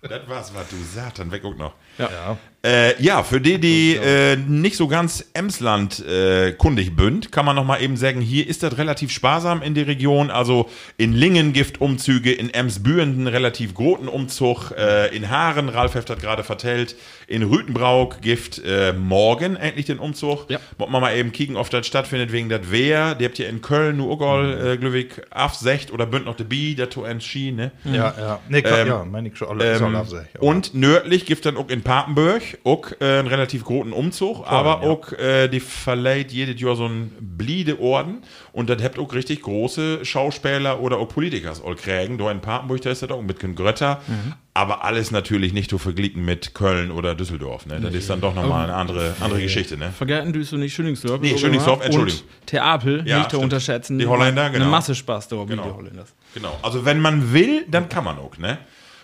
[0.00, 1.74] Das war's, was du Satan, weg guck noch.
[1.98, 2.38] Ja.
[2.64, 7.54] Äh, ja, für die, die äh, nicht so ganz Emsland äh, kundig bünd, kann man
[7.54, 10.32] noch mal eben sagen, hier ist das relativ sparsam in der Region.
[10.32, 16.10] Also in Lingen gibt Umzüge, in Emsbüren relativ großen Umzug, äh, in Haaren, Ralf Heft
[16.10, 16.96] hat gerade vertellt,
[17.28, 20.50] in Rütenbrauk gibt äh, morgen endlich den Umzug.
[20.50, 20.58] Ja.
[20.78, 23.14] Wollen wir mal eben kicken, ob das stattfindet wegen das Wehr.
[23.14, 26.74] Die habt ihr in Köln, nur Ogol, äh, Glückwig, Afsecht oder Bünd noch de Bi,
[26.74, 27.70] der to ne?
[27.84, 28.40] Ja, ja.
[28.48, 29.76] Nee, ähm, ja, meine ich schon alle.
[29.76, 29.96] Ähm,
[30.40, 34.88] und nördlich gibt dann auch in Papenburg auch äh, einen relativ großen Umzug, aber ja.
[34.90, 38.22] auch äh, die verleiht jedes Jahr so einen Bliede-Orden
[38.52, 42.18] und das habt auch richtig große Schauspieler oder auch Politikers all kriegen.
[42.18, 44.34] Da in Papenburg, da ist das auch mit den Grötter, Mhm.
[44.54, 47.64] aber alles natürlich nicht zu verglichen mit Köln oder Düsseldorf.
[47.66, 47.80] Ne?
[47.80, 49.76] Das ist dann doch nochmal eine andere, andere Geschichte.
[49.78, 49.90] Ne?
[49.90, 51.20] Vergessen du nicht Schöningsdorf.
[51.20, 52.20] Nee, Schöningsdorf, Entschuldigung.
[52.20, 53.98] Und Theapel, Ja, nicht zu unterschätzen.
[53.98, 54.64] Die Holländer, genau.
[54.64, 55.62] Eine Masse Spaß da, Genau.
[55.64, 56.04] die Holländer.
[56.34, 56.58] Genau.
[56.62, 58.58] Also wenn man will, dann kann man auch, ne?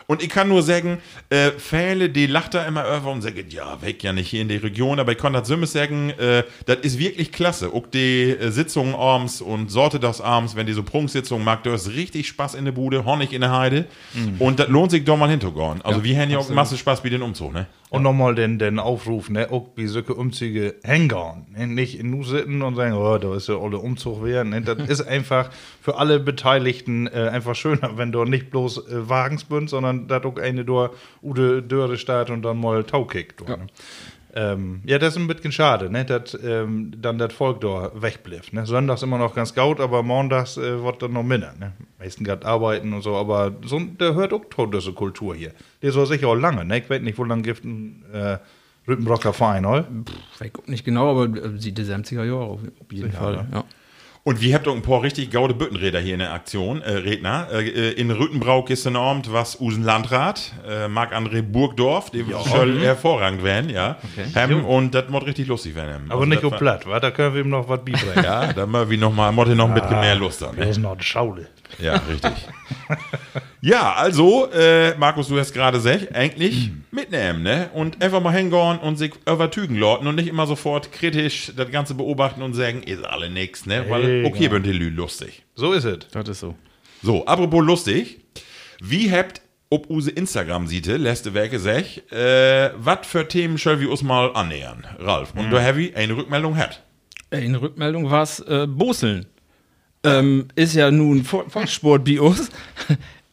[0.07, 0.99] Und ich kann nur sagen,
[1.31, 4.49] äh, Fähle, die lacht da immer über und sagen, ja, weg ja nicht hier in
[4.49, 7.73] der Region, aber ich kann das Simmes sagen, äh, das ist wirklich klasse.
[7.73, 11.73] Auch die äh, Sitzungen abends und Sorte das abends, wenn die so Prunksitzungen mag, du
[11.73, 13.87] hast richtig Spaß in der Bude, Honig in der Heide.
[14.39, 15.81] Und das lohnt sich doch mal hinzugehen.
[15.83, 17.67] Also wir haben ja auch Masse Spaß bei den Umzug, ne?
[17.95, 21.47] Und nochmal den, den Aufruf, ne, auch wie solche Umzüge hängen.
[21.57, 21.67] Ne?
[21.67, 24.51] Nicht nur sitzen und sagen, oh, da ist ja alle Umzug werden.
[24.51, 24.63] Ne?
[24.63, 29.45] Das ist einfach für alle Beteiligten äh, einfach schöner, wenn du nicht bloß äh, Wagens
[29.45, 30.91] bist, sondern da auch eine durch
[31.23, 33.49] Ude Döre steht und dann mal Tau kickt.
[33.49, 33.57] Ja.
[33.57, 33.67] Ne?
[34.37, 38.53] Ähm, ja, das ist ein bisschen schade, ne, dass ähm, dann das Volk da wegbleibt.
[38.53, 38.67] Ne?
[38.67, 41.55] Sonntags immer noch ganz gut, aber montags äh, wird dann noch minder.
[41.59, 41.73] Ne?
[42.01, 45.53] Meisten gerade arbeiten und so, aber so, der hört auch tot, diese Kultur hier.
[45.83, 46.79] Der soll sicher auch lange, ne?
[46.79, 48.39] Ich weiß nicht, wo lange gibt ein äh,
[48.89, 49.87] Rüttenbrocker Verein, oder?
[50.41, 53.37] Ich guck nicht genau, aber äh, sieht die 70er Jahre auf, auf jeden Sicher, Fall.
[53.37, 53.49] ne?
[53.53, 53.65] Ja.
[54.27, 57.49] Und wir habt auch ein paar richtig gaude Büttenräder hier in der Aktion, äh, Redner.
[57.53, 63.45] Äh, in Rüttenbrauch ist ein Abend was Usen Landrat, äh, Marc-André Burgdorf, dem soll hervorragend
[63.45, 63.99] werden, ja.
[64.35, 66.07] Ähm, und das muss richtig lustig werden.
[66.09, 66.99] Aber Also nicht war- platt, wa?
[67.01, 68.01] Da können wir ihm noch was bieten.
[68.17, 70.57] Ja, da wie noch mal, Motte noch ein bisschen mehr Lust an.
[70.57, 71.49] Das ist noch eine Schaule.
[71.79, 72.33] Ja, richtig.
[73.67, 77.71] ja, also, äh, Markus, du hast gerade gesagt, eigentlich mitnehmen, ne?
[77.73, 81.95] Und einfach mal hingehen und sich übertügen lauten und nicht immer sofort kritisch das Ganze
[81.95, 83.87] beobachten und sagen, ist alle nix, ne?
[83.89, 85.45] Weil, okay, bin die lustig.
[85.55, 86.01] So ist es.
[86.13, 86.55] Das ist so.
[87.03, 88.21] So, apropos lustig,
[88.81, 94.03] wie habt ob use Instagram-Seite, letzte Werke sech, äh, was für Themen soll wir uns
[94.03, 95.33] mal annähern, Ralf?
[95.35, 96.83] Und da Heavy eine Rückmeldung hat.
[97.31, 99.25] Äh, In der Rückmeldung war es äh, Boseln.
[100.07, 102.51] Ähm, ist ja nun Vo- Volkssport-Bios.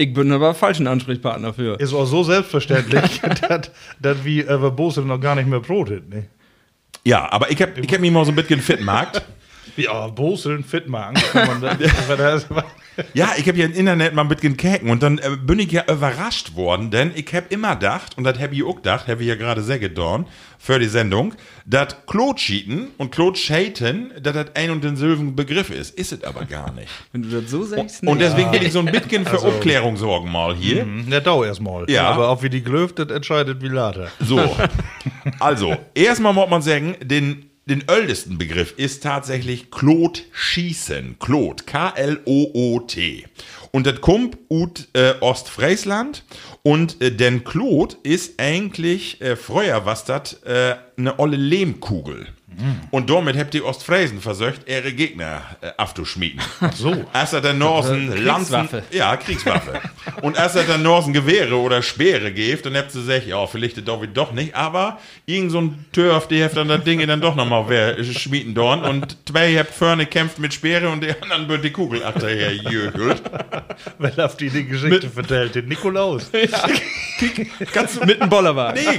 [0.01, 1.79] Ich bin aber falschen Ansprechpartner für.
[1.79, 3.21] Ist auch so selbstverständlich,
[3.99, 6.09] dass wir über Bosel noch gar nicht mehr brotet.
[6.09, 6.25] Ne?
[7.03, 9.21] Ja, aber ich hab, ich hab mich mal so ein bisschen fit gemacht.
[9.77, 11.15] Ja, Boseln fit machen.
[13.13, 15.71] Ja, ich habe ja im Internet mal ein bisschen käken und dann äh, bin ich
[15.71, 19.21] ja überrascht worden, denn ich habe immer gedacht, und das habe ich auch gedacht, habe
[19.21, 20.27] ich ja gerade sehr gedorn
[20.59, 21.33] für die Sendung,
[21.65, 25.97] dass Klotscheaten und Klotscheiten, dass das ein und denselben Begriff ist.
[25.97, 26.89] Ist es aber gar nicht.
[27.13, 28.25] Wenn du das so sagst, Und nee.
[28.25, 30.85] deswegen will ich so ein bisschen für Aufklärung sorgen mal hier.
[31.09, 31.89] ja, dau erstmal.
[31.89, 32.09] Ja.
[32.09, 34.09] Aber ob wir die glöft, das entscheidet wie later.
[34.19, 34.39] So.
[35.39, 41.15] Also, erstmal muss man sagen, den, den ältesten Begriff ist tatsächlich Klotschießen.
[41.19, 41.65] Klot.
[41.65, 43.25] K-L-O-O-T.
[43.71, 46.25] Und das kommt ut äh, Ostfriesland.
[46.63, 52.27] Und äh, denn Klot ist eigentlich äh, früher was das äh, eine olle Lehmkugel.
[52.91, 56.41] Und damit habt die Ostfriesen versöcht, ihre Gegner äh, abzuschmieden.
[56.59, 57.05] Ach so.
[57.13, 58.67] Erst hat der Norsen Lanzen.
[58.67, 58.83] Kriegswaffe.
[58.91, 59.81] Ja, Kriegswaffe.
[60.21, 63.77] Und erst hat der Norsen Gewehre oder Speere gibt, dann habt ihr gesagt, ja, vielleicht
[63.77, 67.21] das doch, doch nicht, aber irgend so ein Törf, die hat dann das Ding dann
[67.21, 71.63] doch nochmal schmieden dorn und zwei habt vorne kämpft mit Speere und die anderen wird
[71.63, 73.21] die Kugel achterher jögelt.
[73.97, 75.55] Wer auf die die Geschichte vertellt?
[75.55, 76.29] Den Nikolaus.
[77.73, 78.83] Kannst du mit dem Bollerwagen.
[78.83, 78.97] Nee.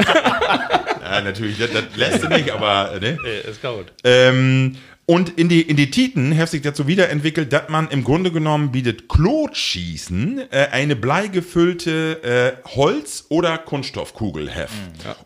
[1.12, 3.18] Ja, natürlich, das, das lässt du nicht, aber, ne?
[3.25, 3.92] Äh, ist gut.
[4.05, 8.31] Ähm, und in die, in die Titen hat sich dazu wiederentwickelt, dass man im Grunde
[8.31, 12.22] genommen bietet Klotschießen äh, eine bleigefüllte
[12.64, 14.70] äh, Holz- oder Kunststoffkugel hat.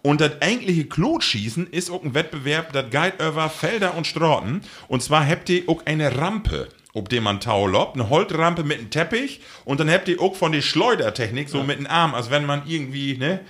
[0.02, 4.62] Und das eigentliche Klotschießen ist auch ein Wettbewerb, das geht über Felder und Straßen.
[4.88, 8.78] Und zwar habt ihr auch eine Rampe ob dem man Tau lobt, eine Holzrampe mit
[8.78, 12.30] einem Teppich und dann habt ihr auch von der Schleudertechnik so mit dem Arm, als
[12.30, 13.40] wenn man irgendwie ne,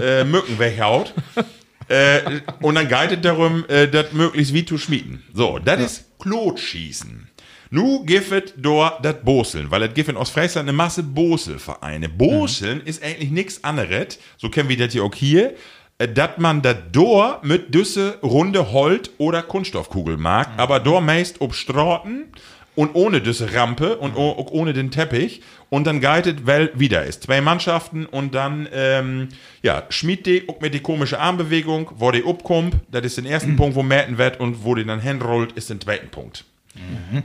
[0.00, 1.12] äh, Mücken weghaut.
[1.88, 2.20] äh,
[2.60, 5.22] und dann geht es darum, äh, das möglichst wie zu schmieden.
[5.32, 7.28] So, das ist Klotschießen.
[7.70, 12.08] Nu giffet dort das Boseln, weil es gibt in Ostfriesland eine Masse Boselvereine.
[12.08, 15.54] Boseln ist eigentlich nichts anderes, so kennen wir das ja auch hier,
[15.98, 21.40] äh, dass man das Dor mit düsse runde Holt oder Kunststoffkugel mag, aber Dor meist
[21.40, 22.26] ob Straten
[22.74, 27.24] und ohne diese Rampe und auch ohne den Teppich und dann geitet, weil wieder ist.
[27.24, 29.28] Zwei Mannschaften und dann, ähm,
[29.62, 33.76] ja, schmied die mit die komische Armbewegung, wo die upkommt, das ist den ersten Punkt,
[33.76, 36.44] wo merken wird und wo die dann hinrollt, ist den zweiten Punkt.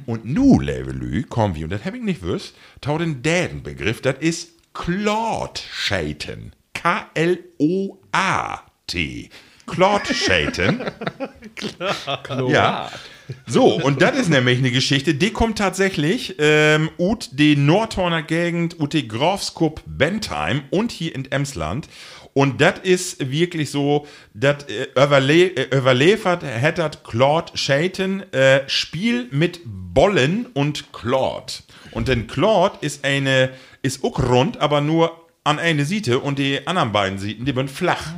[0.05, 4.17] Und nu, Levelü, kommen wir, und das hab ich nicht wüsst, tau den Dädenbegriff, das
[4.19, 6.53] ist Klotscheiten.
[6.73, 7.39] K-L-O-A-T.
[9.69, 10.81] Klotscheiten.
[12.49, 12.89] Ja.
[13.45, 18.79] So, und das ist nämlich eine Geschichte, die kommt tatsächlich ähm, ut die Nordhorner Gegend,
[18.79, 21.87] ut die Grafskup Bentheim und hier in Emsland.
[22.33, 29.27] Und das ist wirklich so, das äh, überle äh, überliefert hättet Claude Shaten äh, Spiel
[29.31, 31.53] mit Bollen und Claude.
[31.91, 33.49] Und denn Claude ist eine,
[33.81, 37.71] ist auch rund, aber nur an eine Seite und die anderen beiden Seiten, die sind
[37.71, 38.13] flach.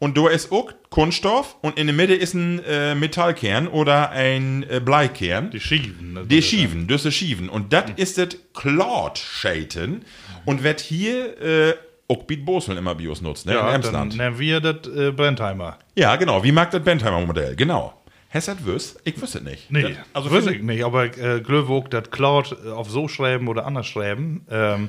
[0.00, 4.64] Und da ist auch Kunststoff und in der Mitte ist ein äh, Metallkern oder ein
[4.68, 5.50] äh, Bleikern.
[5.50, 6.26] Die Schieven.
[6.26, 7.48] Die Schieven, das ist Schieven.
[7.48, 10.04] Und das ist das Cloud-Shaten
[10.46, 11.74] und wird hier äh,
[12.08, 13.52] auch Beat Boseln immer Bios nutzt, ne?
[13.52, 14.16] Ja, in dann Emsland.
[14.16, 15.78] nennen wir das äh, Brentheimer.
[15.94, 16.42] Ja, genau.
[16.42, 17.54] Wie mag das Bentheimer Modell?
[17.54, 17.94] Genau.
[18.28, 18.96] Hessert wüs?
[19.04, 19.70] Ich wüsste nicht.
[19.70, 23.48] Nee, Das, also weiß ich nicht, aber äh, Glöwog, das Cloud äh, auf so schreiben
[23.48, 24.88] oder anders schreiben, ähm,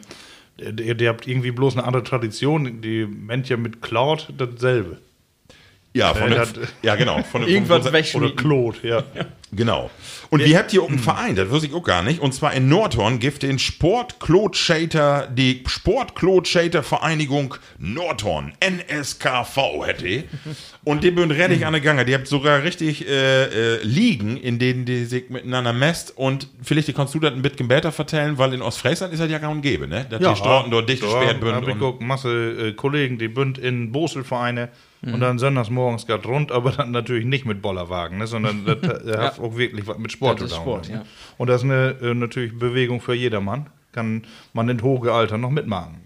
[0.62, 4.98] ihr, ihr habt irgendwie bloß eine andere Tradition, die meint ja mit Cloud dasselbe.
[5.94, 7.22] Ja, von Äh, der, das- ja, genau.
[7.24, 8.32] Von der, Irgendwas von, wegschmieden.
[8.32, 9.04] Oder Claude, ja.
[9.54, 9.90] Genau.
[10.30, 11.36] Und wie habt ihr auch einen Verein?
[11.36, 12.22] Das wusste ich auch gar nicht.
[12.22, 20.08] Und zwar in Nordhorn gibt den Sportklotschäter, die Sportklotschäter Vereinigung Nordhorn, NSKV hätte.
[20.08, 20.24] ich.
[20.86, 22.06] Und die bin richtig an der Gange.
[22.06, 23.44] Die habt sogar richtig äh,
[23.76, 26.18] äh, Ligen, in denen die sich miteinander messt.
[26.18, 29.38] Und vielleicht kannst du das ein bisschen besser vertellen, weil in Ostfriesland ist das ja
[29.40, 30.06] gar und gäbe, ne?
[30.10, 31.70] Dass die Straßen dort dicht gesperrt ich bünden.
[31.70, 34.70] und- auch Masse äh, Kollegen, die bünd in Boselvereine
[35.04, 38.78] und dann sonntags morgens geht rund, aber dann natürlich nicht mit Bollerwagen, ne, sondern das
[39.06, 40.64] äh, hat auch wirklich was mit Sport Das zu tun.
[40.64, 40.96] Sport, ne?
[40.96, 41.06] ja.
[41.38, 43.68] Und das ist eine äh, natürlich Bewegung für jedermann.
[43.94, 45.98] Kann man in hohem Alter noch mitmachen.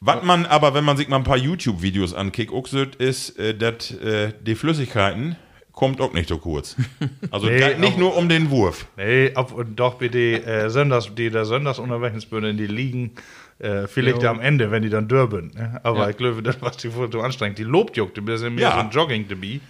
[0.00, 2.52] Was man aber, wenn man sich mal ein paar YouTube-Videos ankickt,
[2.96, 5.36] ist, äh, dass äh, die Flüssigkeiten
[5.72, 6.76] kommt auch nicht so kurz.
[7.30, 8.86] Also Nee, nicht auch- nur um den Wurf.
[8.96, 11.44] Nee, und doch bitte äh, Sonntags, die der
[12.44, 13.10] in die liegen,
[13.60, 15.52] äh, vielleicht am Ende, wenn die dann dürben.
[15.54, 15.80] Ne?
[15.82, 16.10] Aber Ja.
[16.10, 17.58] ich glaube, das was die so anstrengend.
[17.58, 18.72] Die lobjuckt, die sind mehr Ja.
[18.74, 19.60] so ein Jogging dabei.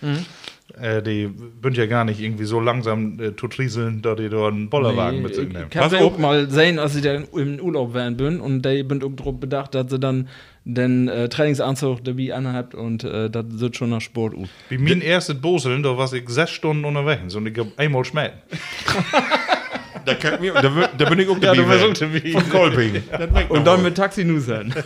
[0.80, 1.28] Äh, die
[1.62, 5.20] sind ja gar nicht irgendwie so langsam äh, zu trieseln, da die da einen Bollerwagen
[5.20, 5.66] mit sich nehmen.
[5.68, 8.84] Ich habe Pass auch mal sehen, als ich da im Urlaub waren bin und die
[8.84, 10.28] bin auch darauf bedacht, dass sie dann
[10.64, 14.48] den äh, Trainingsanzug dabei anhabt und äh, das sieht schon nach Sport aus.
[14.68, 18.34] Wie mein erstes Boseln, da war ich sechs Stunden unterwegs und ich hab einmal schmäht.
[20.04, 21.94] Da, kann mir, da, da bin ich auch Ja, auch werden.
[21.94, 22.32] dabei.
[22.32, 23.02] Von Kolping.
[23.48, 24.74] Und dann mit Taxi nu sein.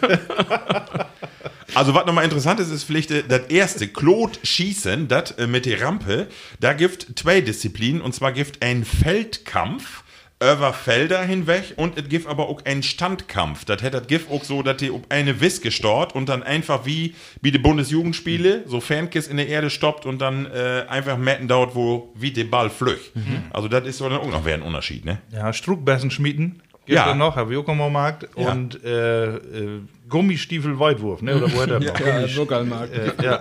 [1.74, 5.80] Also was nochmal interessant ist, ist vielleicht äh, das erste, Klot-Schießen, das äh, mit der
[5.80, 6.28] Rampe,
[6.60, 10.03] da gibt zwei Disziplinen, und zwar gibt ein Feldkampf
[10.42, 13.64] über Felder hinweg und es gibt aber auch einen Standkampf.
[13.64, 16.84] Das hätte das gibt auch so, dass die um eine Wiss gestort und dann einfach
[16.84, 21.48] wie, wie die Bundesjugendspiele, so Fankis in der Erde stoppt und dann äh, einfach metten
[21.48, 23.12] dauert, wo wie der Ball flücht.
[23.50, 25.18] Also das ist so dann auch noch ein Unterschied, ne?
[25.32, 26.60] Ja, Struckbessen schmieden.
[26.86, 27.14] Gibt Ja.
[27.14, 28.28] noch, habe ich auch mal gemacht.
[28.36, 28.52] Ja.
[28.52, 31.36] Und äh, äh, Gummistiefel Weitwurf, ne?
[31.36, 31.98] Oder wo hat er noch?
[32.00, 32.92] Ja, Lokalmarkt.
[32.92, 33.40] äh, ja.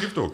[0.00, 0.32] Gibt auch.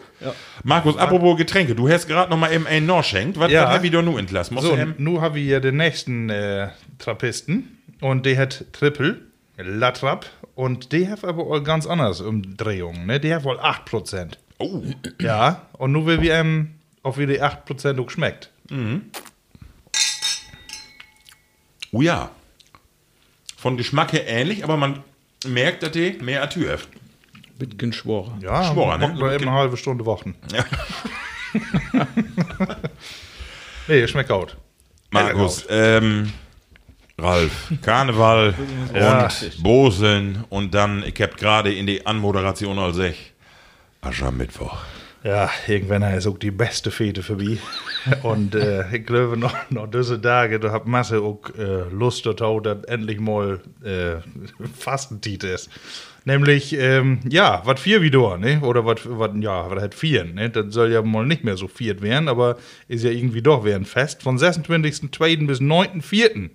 [0.63, 3.37] Markus, apropos Getränke, du hast gerade noch mal eben einen Norschenkt.
[3.39, 3.65] Was, Ja.
[3.65, 4.55] was hab ich da nur entlassen?
[4.55, 9.19] Musst So, nun habe ich hier den nächsten äh, Trappisten und der hat Triple,
[9.57, 13.19] Latrap und der hat aber auch ganz anders Umdrehungen, ne?
[13.19, 14.33] Der hat wohl 8%.
[14.59, 14.81] Oh.
[15.21, 18.51] Ja, und nun will wir ähm, auf wie die 8% auch schmeckt.
[21.91, 22.31] Oh ja.
[23.57, 25.03] Von Geschmack her ähnlich, aber man
[25.45, 26.87] merkt, dass die mehr Atür hat.
[27.59, 28.37] Bitgen Schworer.
[28.41, 29.13] Ja, Schworer, ne?
[29.13, 29.35] ne?
[29.35, 30.35] eben eine halbe Stunde warten.
[33.87, 34.57] nee, schmeckt gut.
[35.11, 36.31] Markus, ähm,
[37.17, 38.53] Ralf, Karneval
[38.93, 39.23] Ja.
[39.23, 43.33] und Boseln und dann, ich hab gerade in die Anmoderation als ich
[44.01, 44.77] Aschermittwoch.
[45.23, 47.59] Ja, irgendwann ist auch die beste Fete für mich.
[48.23, 52.61] Und äh, ich glaube, noch, noch diese Tage, da hat Masse auch äh, Lust dazu,
[52.61, 54.21] dass endlich mal äh,
[54.77, 55.69] Fastentiet ist.
[56.25, 58.61] Nämlich, ähm, ja, was vier wieder, ne?
[58.61, 59.01] Oder was,
[59.39, 60.49] ja, was halt vier, ne?
[60.49, 63.85] Das soll ja mal nicht mehr so viert werden, aber ist ja irgendwie doch werden
[63.85, 64.23] fest.
[64.23, 65.47] Von 26.02.
[65.47, 66.49] bis 9.04.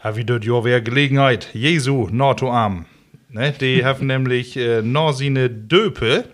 [0.00, 1.48] Habe ich dort ja wer Gelegenheit.
[1.52, 2.86] Jesu, NATO Arm.
[3.28, 3.52] Ne?
[3.60, 6.24] Die haben nämlich äh, noch seine Döpe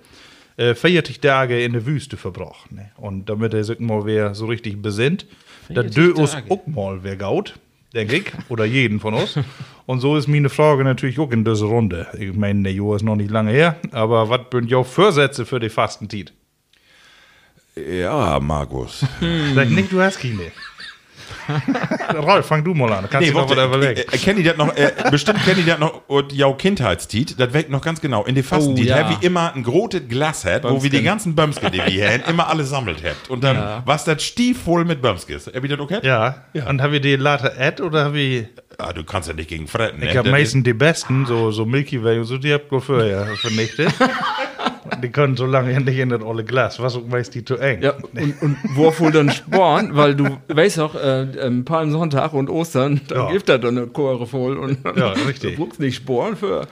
[0.56, 2.70] äh, 40 Tage in der Wüste verbracht.
[2.72, 2.90] Ne?
[2.96, 5.26] Und damit er sich mal wer so richtig besinnt,
[5.68, 6.50] da 40 dö Tage.
[6.50, 7.54] auch mal wer gaut,
[7.92, 9.38] denke ich, oder jeden von uns.
[9.86, 12.06] Und so ist meine Frage natürlich auch in dieser Runde.
[12.18, 15.60] Ich meine, der Jahr ist noch nicht lange her, aber was sind ja Vorsätze für
[15.60, 16.32] die Fastentiet?
[17.74, 19.04] Ja, Markus.
[19.54, 20.52] Sag nicht, du hast keine.
[22.16, 23.08] Rolf, fang du mal an.
[23.10, 24.00] Kannst du noch überlegen.
[24.00, 27.52] äh, kennt ihr das noch, äh, bestimmt kennt ihr das noch, und jau Kindheitstiet, das
[27.52, 28.24] weckt noch ganz genau.
[28.24, 29.08] In den Fastentiet Oh, ja.
[29.08, 32.22] hab ich immer ein grotes Glas hat, wo wir die ganzen Bömske, die wir haben,
[32.28, 33.30] immer alle sammelt habt.
[33.30, 35.46] Und dann was das stiefvoll mit Bömskes.
[35.46, 35.98] Hab ich das okay?
[36.02, 36.44] Ja.
[36.68, 38.46] Und habe ich die Latte Ad oder habe ich.
[38.78, 40.06] Ah, du kannst ja nicht gegen fretten, ne?
[40.10, 42.80] Ich habe Das meistens die besten, so, so Milky Way und so, die habt ihr
[42.80, 43.92] vorher vernichtet.
[45.02, 46.80] Die können so lange nicht in das olle Glas.
[46.80, 47.82] Was meist die zu eng.
[47.82, 52.50] Ja, und, und wo wohl dann Sporn, weil du weißt auch, äh, ähm, Palmsonntag und
[52.50, 53.32] Ostern, dann Ja.
[53.32, 55.56] gibt er dann eine Chore voll und Ja, richtig.
[55.56, 56.66] du brauchst nicht Sporn für.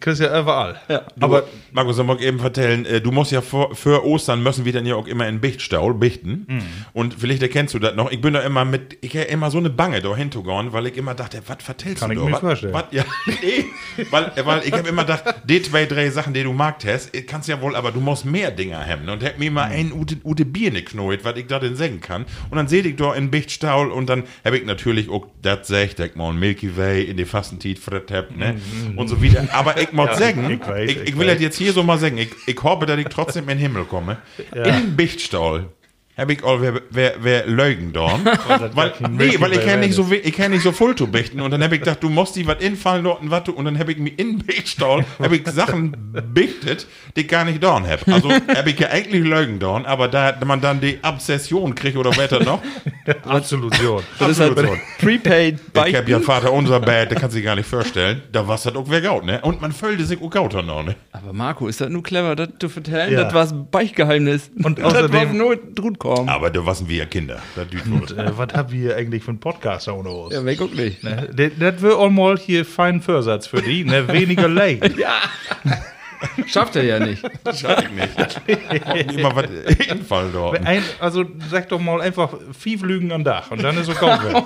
[0.00, 0.80] Kriegst ja überall.
[0.88, 1.02] Ja.
[1.20, 4.72] Aber Markus, soll ich eben vertellen, äh, du musst ja vor, für Ostern müssen wir
[4.72, 6.46] dann ja auch immer in Bichtstaul bichten.
[6.48, 6.62] Mhm.
[6.92, 8.10] Und vielleicht erkennst du das noch.
[8.10, 10.96] Ich bin da immer mit, ich hab immer so eine Bange da hinzugehen, weil ich
[10.96, 12.24] immer dachte, was vertellst Kann du ich da?
[12.26, 12.74] mir Was- vorstellen.
[12.74, 13.64] was- ja, nee,
[14.10, 17.48] weil, weil ich habe immer gedacht, die zwei, drei Sachen, die du magst hast, kannst
[17.48, 19.08] ja wohl, aber du musst mehr Dinger haben.
[19.08, 19.54] Und hab mir Mhm.
[19.54, 22.24] mal ein Ute, Ute Birne knoit, was ich da denn sagen kann.
[22.50, 25.98] Und dann seh ich da in Bichtstaul und dann habe ich natürlich auch das sagt,
[26.00, 28.56] ich mal Milky Way in die Fastentiet hab, ne?
[28.96, 29.46] Und so wieder.
[29.58, 30.50] Aber ich muss sagen, Mhm.
[30.52, 32.30] ich weiß, ich, ich will das jetzt hier so mal sagen, ich,
[32.62, 34.18] hoffe, dass ich trotzdem in den Himmel komme.
[34.52, 35.68] In Bichtstaul
[36.16, 38.24] hab ich all wer, wer, wer Leugen dorn.
[38.72, 41.40] weil, nee, weil ich kann nicht so, ich kann nicht so voll zu bichten.
[41.40, 43.78] Und dann hab ich gedacht, du musst die was infallen dort und wat, und dann
[43.78, 45.94] hab ich mich in Bichtstall, hab ich Sachen
[46.32, 48.08] bichtet, die ich gar nicht dorn hab.
[48.08, 52.16] Also hab ich ja eigentlich Leugen dorn, aber da man dann die Obsession kriegt oder
[52.16, 52.62] weiter noch.
[53.24, 54.02] Absolution.
[54.18, 54.78] Das ist halt Absolut.
[54.98, 56.20] Prepaid Ich hab ja.
[56.20, 58.22] Vater unser Bad, da kannst du dir gar nicht vorstellen.
[58.32, 59.40] Da war das auch wer gaut, ne?
[59.42, 60.96] Und man füllte sich auch gaut noch, ne?
[61.12, 63.12] Aber Marco, ist das nur clever, das zu vertellen?
[63.12, 63.24] Ja.
[63.24, 64.50] Das war's Beichtgeheimnis.
[64.62, 65.74] Und das außerdem- war nur
[66.06, 66.28] drut kommen.
[66.28, 67.40] Aber da waren wir ja Kinder.
[67.56, 70.34] Und, äh, was habt ihr eigentlich für einen Podcast ohne uns?
[70.34, 71.02] Ja, weg auch nicht.
[71.02, 71.28] Ne?
[71.34, 74.06] Das, das wird auch mal hier fein Vorsatz für die, ne?
[74.08, 74.90] Weniger Lake.
[76.46, 77.22] Schafft er ja nicht.
[77.54, 79.12] Schaff ich nicht.
[79.18, 79.46] Immer was
[79.88, 80.64] Infall dort.
[80.64, 84.24] Ein, also sag doch mal einfach fünf Lügen am Dach und dann ist es auch
[84.24, 84.36] weg.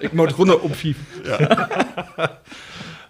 [0.00, 1.04] Ich muss runter umfiefen.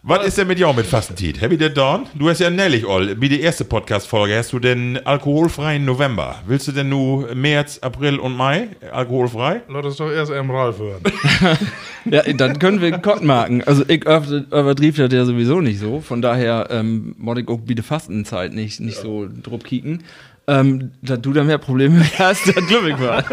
[0.06, 1.40] Was ist denn mit jou mit Fastentiet?
[1.40, 2.04] Happy der Dawn?
[2.14, 3.18] Du hast ja nellig all.
[3.22, 6.42] Wie die erste Podcast-Folge hast du den alkoholfreien November.
[6.46, 9.62] Willst du denn nur März, April und Mai alkoholfrei?
[9.66, 11.00] Lass uns doch erst am Ralf hören.
[12.06, 13.64] Ja, dann können wir einen Kott machen.
[13.64, 16.02] Also ich übertrieb das ja sowieso nicht so.
[16.02, 20.04] Von daher ähm, ich auch der Fastenzeit nicht, nicht so druck kicken.
[20.46, 23.24] Ähm, da du da mehr Probleme hast, dann glücklich war.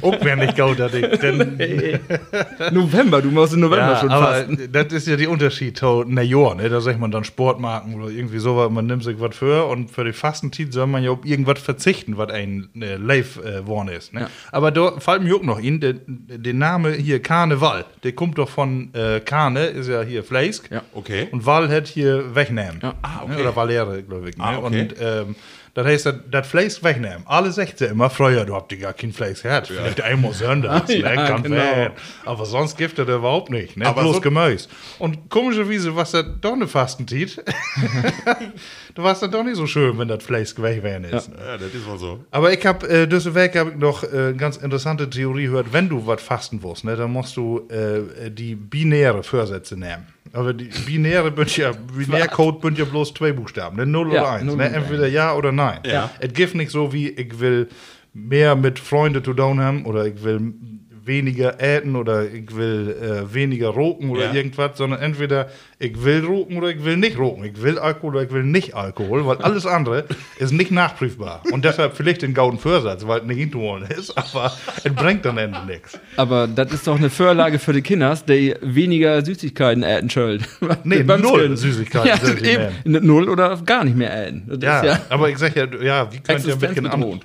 [0.00, 1.06] Auch wenn nicht gaut, dass ich.
[1.18, 2.00] Denn,
[2.72, 4.68] November, du musst im November ja, schon aber fasten.
[4.72, 6.70] das ist ja der Unterschied zu na Jahr, ne?
[6.70, 10.04] Da sagt man dann Sportmarken oder irgendwie sowas, man nimmt sich was für und für
[10.04, 13.60] die Fastenzeit soll man ja auf irgendwas verzichten, was ein äh, Live äh,
[13.94, 14.14] ist.
[14.14, 14.20] Ne?
[14.22, 14.30] Ja.
[14.52, 18.48] Aber da fällt mir auch noch in, der, der Name hier Karneval, der kommt doch
[18.48, 20.70] von äh, Karne, ist ja hier Fleisk.
[20.70, 20.82] Ja.
[20.94, 21.28] Okay.
[21.30, 22.80] Und Wal hat hier wegnehmen.
[22.82, 22.94] Ja.
[23.02, 23.34] Ah, okay.
[23.34, 23.40] Ne?
[23.40, 24.36] Oder Valere, glaube ich.
[24.36, 24.44] Ne?
[24.44, 24.80] Ah, okay.
[24.80, 25.36] Und ähm,
[25.74, 27.22] das heißt, das, das Fleisch wegnehmen.
[27.24, 29.68] Alle sagt sie immer, früher, du habt ja gar kein Fleisch gehabt.
[29.68, 30.82] Vielleicht einmal ne?
[30.88, 31.56] Ja, Kann genau.
[31.56, 31.92] werden.
[32.26, 33.76] Aber sonst gibt es überhaupt nicht.
[33.76, 33.86] Ne?
[33.86, 34.68] Aber Bloß so- Gemüse.
[34.98, 37.42] Und komischerweise, was das doch eine Fastentiet,
[38.94, 41.06] da war es dann doch nicht so schön, wenn das Fleisch weg wäre.
[41.06, 41.30] ist.
[41.38, 42.24] Ja, das ist wohl so.
[42.30, 45.72] Aber ich habe, äh, diese Weg habe ich noch äh, eine ganz interessante Theorie gehört.
[45.72, 50.06] Wenn du was fasten willst, ne, dann musst du äh, die binäre Vorsätze nehmen.
[50.32, 53.86] Aber die binäre bünd ja, Binärcode bünd ja bloß zwei Buchstaben, ne?
[53.86, 54.44] 0 Ja, oder 1.
[54.44, 54.68] null Ne?
[54.70, 55.80] Entweder ja oder nein.
[55.84, 56.10] Ja.
[56.20, 57.68] Es gibt nicht so wie, ich will
[58.14, 60.54] mehr mit Freunden zu tun haben oder ich will
[61.04, 64.32] weniger äten oder ich will äh, weniger roken oder Ja.
[64.34, 65.48] irgendwas, sondern entweder
[65.78, 67.44] ich will roken oder ich will nicht roken.
[67.44, 70.04] Ich will Alkohol oder ich will nicht Alkohol, weil alles andere
[70.38, 71.42] ist nicht nachprüfbar.
[71.50, 74.52] Und deshalb vielleicht den gauden Vorsatz, weil es nicht hinzuholen ist, aber
[74.84, 75.98] es bringt dann Ende nichts.
[76.16, 80.42] Aber das ist doch eine Vorlage für die Kinders, die weniger Süßigkeiten äten schuld.
[80.84, 81.56] Nee, null.
[81.56, 83.06] Süßigkeiten Ja, eben.
[83.06, 84.58] Null oder gar nicht mehr äten.
[84.60, 87.20] Ja, ja aber ich sag ja, ja, wie könnt ihr ein bisschen an.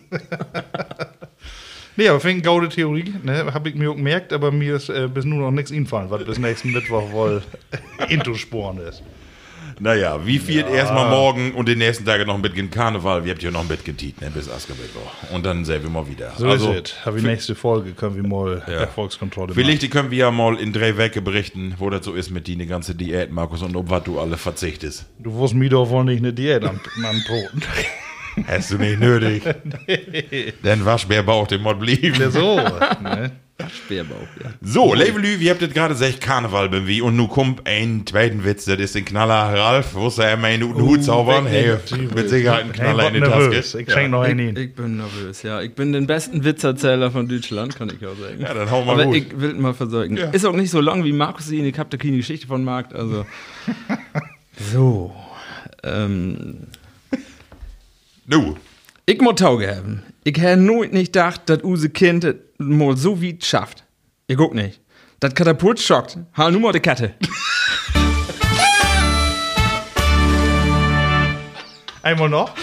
[1.97, 5.09] Nee, aber eine gaude Theorie, ne, habe ich mir auch gemerkt, aber mir ist äh,
[5.11, 7.41] bis nun noch nichts infallen, was bis nächsten Mittwoch wohl
[8.09, 9.01] Intosporen ist.
[9.79, 13.25] Naja, wie viel erstmal morgen und den nächsten Tagen noch ein bisschen Karneval.
[13.25, 15.31] Wir habt ja noch ein bisschen tiet, ne, bis Askermittwoch.
[15.33, 16.33] Und dann sehen wir mal wieder.
[16.37, 17.05] So ist es.
[17.05, 19.63] Habe ich nächste Folge, können wir mal Erfolgskontrolle machen.
[19.63, 22.57] Vielleicht können wir ja mal in drei Wecke berichten, wo das so ist mit die
[22.65, 25.05] ganze Diät, Markus, und ob was du alle verzichtest.
[25.19, 27.61] Du wirst mir doch wohl nicht eine Diät an, anbroten.
[28.45, 29.43] Hast du nicht nötig.
[30.63, 32.19] Denn Waschbärbauch, den mod blieben.
[32.19, 32.59] Ja, so.
[33.01, 33.31] Ne?
[33.69, 34.51] Speerbauch, ja.
[34.61, 37.01] So, Levelü, wir habt das gerade gesagt, Karneval bin wie.
[37.01, 39.95] Und nu kommt ein zweiten Witz, das ist den Knaller Ralf.
[39.95, 41.47] Wusste er immer in den Hut zaubern?
[41.47, 41.75] Hey,
[42.13, 43.29] mit Sicherheit ein Knaller Hey, in die.
[43.29, 43.81] Taske.
[43.81, 45.61] Ich schenke noch einen Ich, ich bin nervös, ja.
[45.61, 48.39] Ich bin den besten Witzerzähler von Deutschland, kann ich auch sagen.
[48.39, 49.15] Ja, dann hau mal Aber gut.
[49.15, 50.17] ich will mal versorgen.
[50.17, 50.29] Ja.
[50.29, 51.65] Ist auch nicht so lang wie Markus ihn.
[51.65, 53.25] Ich habe da keine Geschichte von Markt, also.
[54.71, 55.15] so.
[55.83, 56.67] Ähm,
[58.29, 58.57] Nu,
[59.05, 60.03] ich muss Tauge haben.
[60.25, 63.85] Ich hätte nooit nicht gedacht, dass use Kind es mal so weit schafft.
[64.27, 64.81] Ihr guckt nicht.
[65.21, 66.17] Das Katapult schockt.
[66.35, 67.13] Ha, nur mal die Kette.
[72.03, 72.53] Einmal noch.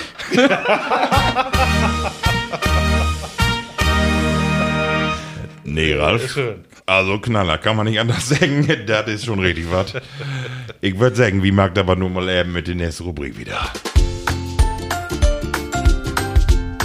[5.64, 6.30] nee, Ralf.
[6.30, 6.66] Schön.
[6.84, 8.68] Also Knaller, kann man nicht anders sagen.
[8.86, 9.94] Das ist schon richtig was.
[10.82, 13.72] Ich würde sagen, wie mag aber nur mal eben mit der nächsten Rubrik wieder.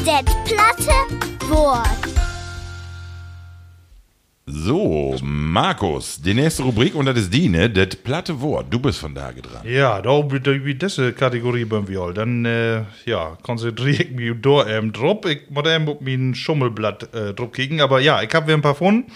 [0.10, 0.92] Det platte
[1.50, 2.10] Wort.
[4.48, 7.70] So, Markus, die nächste Rubrik und das ist die, ne?
[7.70, 8.74] Das platte Wort.
[8.74, 9.62] Du bist von da dran.
[9.66, 12.16] Ja, da wie wie diese Kategorie beim wir all.
[12.16, 15.20] Dann äh, ja, konzentriere ich mich da eben drauf.
[15.28, 17.80] Ich muss eben auf mein Schummelblatt äh, drauf kriegen.
[17.80, 19.12] Aber ja, ich habe ein paar gefunden.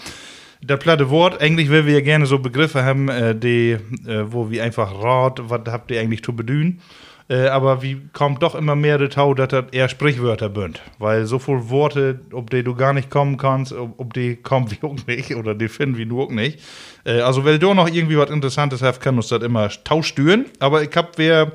[0.62, 3.72] Das platte Wort, eigentlich will wir ja gerne so Begriffe haben, äh, die,
[4.06, 6.80] äh, wo wir einfach rat, was habt ihr eigentlich zu bedühen.
[7.28, 10.82] Äh, aber wie kommt doch immer mehr dazu, dass das eher Sprichwörter bünd.
[10.98, 14.70] Weil so viele Worte, ob die du gar nicht kommen kannst, ob, ob die kommen
[14.70, 16.60] wie auch nicht, oder die finden wie du auch nicht.
[17.04, 20.46] Äh, also, wenn du noch irgendwie was Interessantes hast, kann uns das immer tauschtüren.
[20.58, 21.52] Aber ich hab wer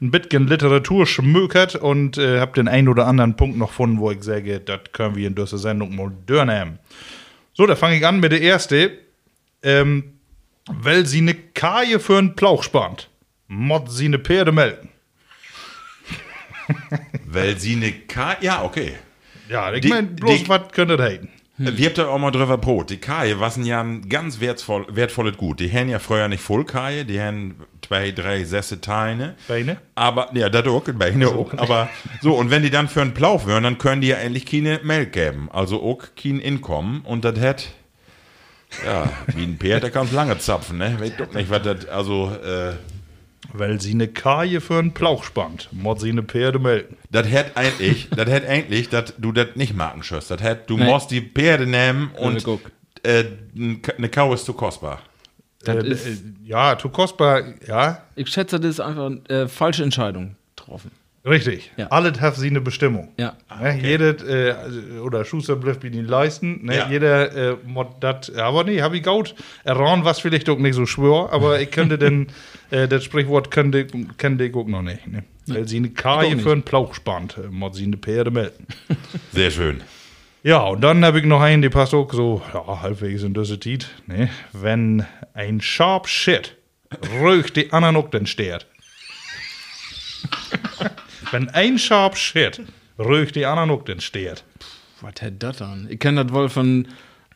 [0.00, 4.10] ein bisschen Literatur schmökert und äh, habe den einen oder anderen Punkt noch gefunden, wo
[4.10, 6.78] ich sage, das können wir in dieser Sendung mal durchnehmen.
[7.52, 8.92] So, da fange ich an mit der erste.
[9.62, 10.14] Ähm,
[10.66, 13.10] weil sie eine Kaje für einen Plauch spannt,
[13.48, 14.88] mod sie eine Pferde melken.
[17.26, 18.36] Weil sie eine K.
[18.40, 18.92] Ja, okay.
[19.48, 21.28] Ja, ich meine, bloß die- was könnte das heißen?
[21.62, 22.88] Wir habt da auch mal drüber Brot.
[22.88, 25.60] Die Kaje waren ja ein ganz wertvoll, wertvolles Gut.
[25.60, 27.54] Die haben ja früher nicht voll Kaje, die haben
[27.86, 29.34] zwei, drei, sechs Teile.
[29.46, 29.76] Beine?
[29.94, 31.52] Aber, ja, das auch, Beine auch.
[31.58, 31.90] Aber
[32.22, 34.80] so, und wenn die dann für einen Plauch wären, dann können die ja eigentlich keine
[34.84, 35.50] Melk geben.
[35.52, 37.02] Also auch kein Inkommen.
[37.02, 37.68] Und das hätt,
[38.86, 40.96] ja, wie ein Pferd, der kann lange zapfen, ne?
[40.98, 42.72] Weiß doch nicht, was das, also, äh,
[43.52, 46.96] Weil sie eine Kaje für einen Plauch spannt, mod sie eine Pferde melken.
[47.10, 50.30] Das hätt eigentlich, das hätt eigentlich, dass du das nicht machen schüsst.
[50.30, 50.84] Das hätt, du Nee.
[50.84, 52.44] musst die Pferde nehmen und
[53.02, 53.24] äh,
[53.96, 55.00] eine Kau ist zu kostbar.
[55.64, 59.82] Das Äh, ist, äh, ja, zu kostbar, ja, ich schätze, das ist einfach äh, falsche
[59.82, 60.90] Entscheidung getroffen.
[61.24, 61.72] Richtig.
[61.76, 61.86] Ja.
[61.88, 63.12] Alles hat sie eine Bestimmung.
[63.18, 63.36] Ja.
[63.60, 64.54] Ne, Jedes, äh,
[65.02, 66.64] oder Schuster bleibt wie die leisten.
[66.64, 66.76] Ne?
[66.76, 66.88] Ja.
[66.88, 69.34] Jeder äh, mod dat, aber nee, hab ich gaut.
[69.64, 72.28] Erran was vielleicht auch nicht so schwör, aber ich könnte denn,
[72.70, 75.06] äh, das Sprichwort könnte, könnte ich auch noch nicht.
[75.06, 75.24] Ne?
[75.46, 78.66] Weil sie eine Kaje für einen Plauch spannt, äh, mod sie eine Pferde melken.
[79.32, 79.82] Sehr schön.
[80.42, 83.60] Ja, und dann habe ich noch einen, die passt auch so, ja, halbwegs in diese
[83.60, 83.90] Tiet.
[84.06, 84.30] Ne?
[84.52, 85.04] Wenn
[85.34, 86.56] ein Sharp Shit
[87.20, 88.66] röcht die anderen auch den Stert.
[91.32, 92.60] Wenn ein Sharp Shit
[92.98, 94.44] röcht die anderen auch den Stert.
[95.00, 95.86] Was hätte das dann?
[95.90, 96.86] Ich kenne das wohl von,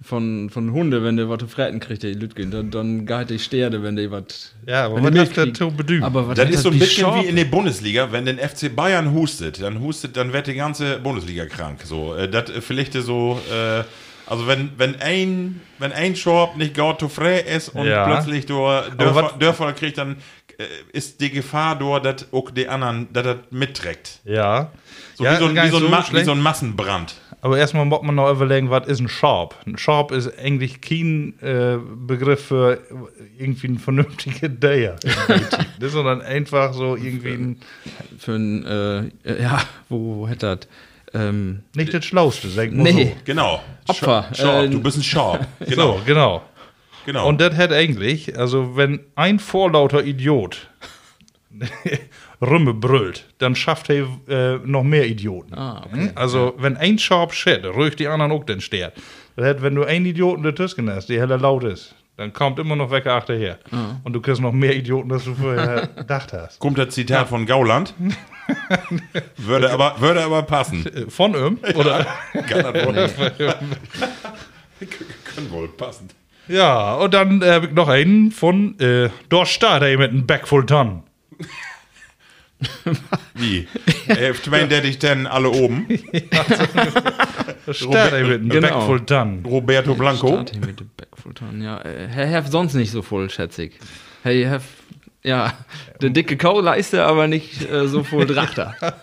[0.02, 2.50] von, von Hunde, wenn der was zu fressen kriegt, die Lütgen.
[2.50, 4.54] Dann, dann geht die Sterde, wenn die was.
[4.66, 6.02] Ja, aber wenn was hat das zu bedeuten?
[6.02, 7.24] Aber was Das hat ist so ein bisschen scharf?
[7.24, 10.98] wie in der Bundesliga, wenn den FC Bayern hustet, dann hustet, dann wird die ganze
[10.98, 11.80] Bundesliga krank.
[11.84, 13.82] So, äh, das äh, vielleicht so, äh,
[14.26, 18.06] also wenn, wenn ein, wenn ein Schorb nicht gar zu frei ist und Ja.
[18.06, 20.16] plötzlich durch Aber Dörfer, Dörfer kriegt, dann
[20.92, 24.20] ist die Gefahr dort, dass auch die anderen, dass das mitträgt.
[24.24, 24.70] ja.
[25.16, 27.14] So, ja, wie, so, ein- wie, so ein Ma- wie so ein Massenbrand.
[27.40, 29.54] Aber erstmal muss man noch überlegen, was ist ein Sharp?
[29.64, 31.76] Ein Sharp ist eigentlich kein äh,
[32.06, 32.80] Begriff für
[33.38, 34.96] irgendwie ein vernünftiger Dayer.
[35.78, 37.60] das ist sondern einfach so irgendwie ein,
[38.18, 40.68] Für ein, äh, ja, wo, wo hätte das?
[41.20, 43.16] Ähm, nicht das Schlauste, sagen wir nee, so.
[43.24, 43.62] Genau.
[43.86, 44.28] Opfer.
[44.32, 45.46] Schorb, Äh, du bist ein Schorb.
[45.60, 45.98] Genau.
[45.98, 46.42] So, genau.
[47.04, 47.28] Genau.
[47.28, 50.68] Und das hat eigentlich, also wenn ein vorlauter Idiot
[52.40, 55.54] Rümme brüllt, dann schafft er äh, noch mehr Idioten.
[55.54, 56.08] Ah, okay.
[56.08, 56.10] Hm?
[56.14, 60.42] Also wenn ein Sharp Shit röcht die anderen auch den hat, wenn du einen Idioten
[60.42, 63.58] der Tüsken hast, die heller laut ist, dann kommt immer noch Wecker achterher.
[63.72, 63.96] Ah.
[64.04, 66.60] Und du kriegst noch mehr Idioten, als du vorher gedacht hast.
[66.60, 67.92] Kommt das Zitat von Gauland?
[69.36, 70.86] würde, aber, würde aber passen.
[71.08, 71.58] Von ihm?
[71.74, 72.06] Oder?
[72.46, 73.54] Kann das wohl.
[75.34, 76.08] Können wohl passen.
[76.48, 80.26] Ja, und dann äh, hab ich noch einen von, äh, da steht er mit einem
[80.26, 81.02] Back full Ton.
[83.34, 83.66] Wie?
[84.08, 85.86] Äh, ich meine, der dich denn alle oben?
[86.30, 88.68] Da steht er mit einem Genau.
[88.78, 89.44] Back full Ton.
[89.46, 90.28] Roberto Blanco?
[90.28, 91.62] Start hier mit dem Backfullton.
[91.62, 93.78] Ja, äh, Herr Hef sonst nicht so voll, schätze ich.
[94.22, 94.64] Hey, Hef,
[95.22, 95.54] ja,
[96.00, 98.76] der dicke Kauleiste, aber nicht äh, so voll Drachter.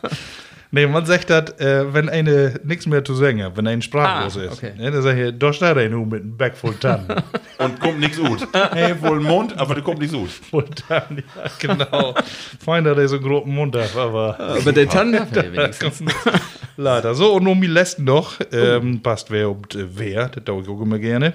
[0.73, 4.37] Nee, man sagt das, äh, wenn eine nichts mehr zu sagen hat, wenn ein sprachlos
[4.37, 4.53] Ah, ist.
[4.53, 4.71] okay.
[4.77, 7.05] Ne, dann sag ich, da steht er nur mit einem Back full Ton.
[7.57, 8.47] Und kommt nichts gut.
[8.71, 10.29] Hey, wohl Mund, aber da kommt nichts gut.
[10.49, 12.15] full Ton, ja, genau.
[12.63, 16.03] Fein, dass er so einen großen Mund hat, aber aber der Tan darf er wenigstens.
[16.77, 17.15] leider.
[17.15, 20.69] So, und um die letzten noch, ähm, passt wer und äh, wer, das tue ich
[20.69, 21.33] auch immer gerne.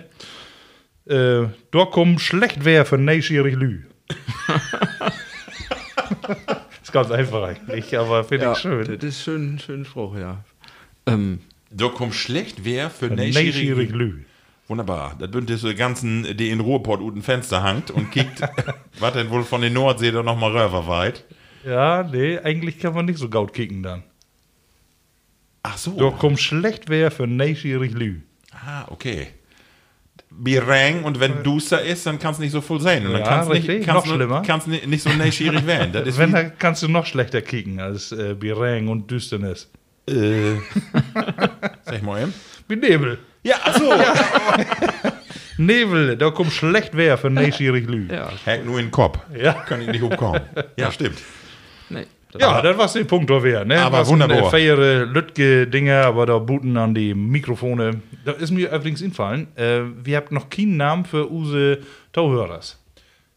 [1.06, 3.82] Äh, da kommt schlecht wer für neugierig Lü.
[6.86, 8.84] Ist ganz einfach eigentlich, aber finde ich schön.
[8.86, 10.44] Das ist schön, schön Spruch, ja.
[11.06, 13.90] Ähm, Da kommt schlecht wer für neugierig.
[13.90, 14.22] Lü.
[14.68, 15.16] Wunderbar.
[15.18, 18.40] Das bündelt so die ganzen, die in Ruhrport unten Fenster hangt und kickt,
[19.00, 21.24] was denn wohl von den Nordsee da nochmal röver weit.
[21.64, 24.02] Ja, nee, eigentlich kann man nicht so gaut kicken dann.
[25.62, 25.92] Ach so.
[25.98, 28.20] Da kommt schlecht wer für neugierig Lü.
[28.52, 29.28] Ah, okay.
[30.38, 33.06] Birang und wenn duster ist, dann kann es nicht so voll sein.
[33.06, 33.78] Und dann Ja, kannst richtig.
[33.78, 34.42] nicht, Noch schlimmer.
[34.46, 35.92] Kannst nicht, nicht so neugierig werden.
[35.92, 39.70] Das ist Wenn, dann kannst du noch schlechter kicken als äh, Birang und Düsternis.
[40.08, 40.14] äh,
[41.84, 42.34] sag mal eben.
[42.68, 43.18] Wie Nebel.
[43.42, 43.92] Ja, ach so.
[45.58, 48.08] Nebel, da kommt schlecht wer für neugierig Lü.
[48.12, 49.18] ja, Hängt nur in den Kopf.
[49.34, 49.52] Ja.
[49.54, 50.42] Kann ich nicht umkommen.
[50.76, 51.18] Ja, stimmt.
[51.88, 52.06] nee.
[52.40, 53.80] Ja, das war's den Punkt doch wer, ne?
[53.80, 54.38] Aber Was wunderbar.
[54.38, 58.02] Äh, feiere Lütge-Dinger, aber da booten an die Mikrofone.
[58.24, 61.78] Da ist mir übrigens infallen, äh, wir habt noch keinen Namen für use
[62.12, 62.78] Tauhörers.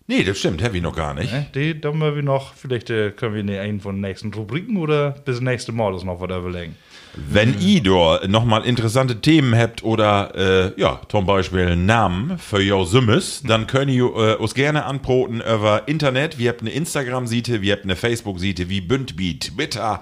[0.07, 1.31] Nee, das stimmt, heavy noch gar nicht.
[1.31, 1.45] Ne?
[1.53, 5.11] Die, dann wir noch, vielleicht äh, können wir in einen von den nächsten Rubriken oder
[5.11, 6.75] bis nächste Mal das noch was überlegen.
[7.15, 10.35] Wenn ihr da nochmal interessante Themen habt oder,
[10.75, 15.41] äh, ja, zum Beispiel Namen für your Summes, dann könnt ihr äh, uns gerne anproten
[15.41, 16.37] über Internet.
[16.37, 20.01] Wir habt eine Instagram-Seite, wir habt eine Facebook-Seite wie Bündbi, Twitter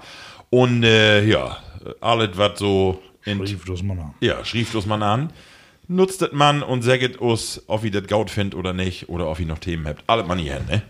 [0.50, 1.56] und, äh, ja,
[2.00, 4.14] alles, was so das mal an.
[4.20, 5.30] ja, schrieft uns mal an.
[5.90, 9.40] Nutzt das man und sagt uns, ob ihr das gaut findet oder nicht oder ob
[9.40, 10.04] ihr noch Themen habt.
[10.06, 10.82] Alles man hier, ne?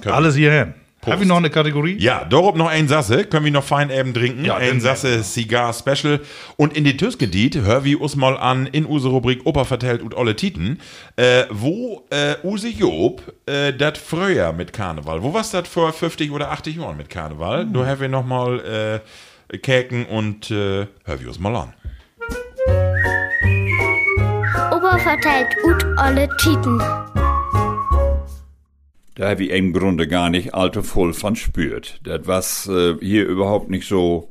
[0.00, 0.72] Könnt- Alles hierhin.
[1.06, 1.96] Habe ich noch eine Kategorie?
[1.98, 4.44] ja, darauf noch ein Sasse, können wir noch fein eben trinken.
[4.44, 6.20] Ja, ein Sasse Cigar Special.
[6.56, 10.16] Und in die Tüskediet hör wir uns mal an in unsere Rubrik Opa vertellt und
[10.16, 10.80] alle Titen,
[11.16, 16.30] äh, wo äh, Use Job äh, das früher mit Karneval, wo war's das vor 50
[16.30, 17.66] oder 80 Jahren mit Karneval?
[17.66, 19.02] Da haben wir noch mal
[19.50, 21.74] äh, Käken und äh, hör wir uns mal an.
[24.72, 26.80] Opa verteilt ut alle Titen.
[29.18, 31.98] Da ich im Grunde gar nicht allzu voll von spürt.
[32.04, 34.30] Das was äh, hier überhaupt nicht so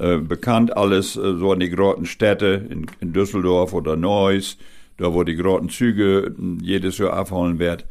[0.00, 4.58] äh, bekannt alles, äh, so an die großen Städte in, in Düsseldorf oder Neuss,
[4.96, 7.86] da wo die großen Züge äh, jedes Jahr abholen wird.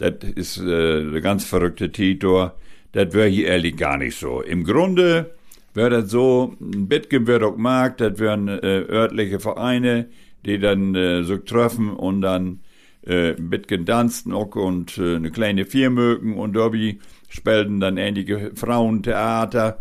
[0.00, 2.56] Das ist äh, ganz verrückte Titor.
[2.90, 4.42] Das wäre hier ehrlich gar nicht so.
[4.42, 5.30] Im Grunde
[5.74, 10.06] wäre das so, ein Bitgen wird auch mag, das wären äh, örtliche Vereine,
[10.44, 12.63] die dann äh, so treffen und dann
[13.06, 16.98] äh, ein bisschen tanzen auch und äh, eine kleine Firmöken und dabei
[17.28, 19.78] spielten dann einige Frauentheater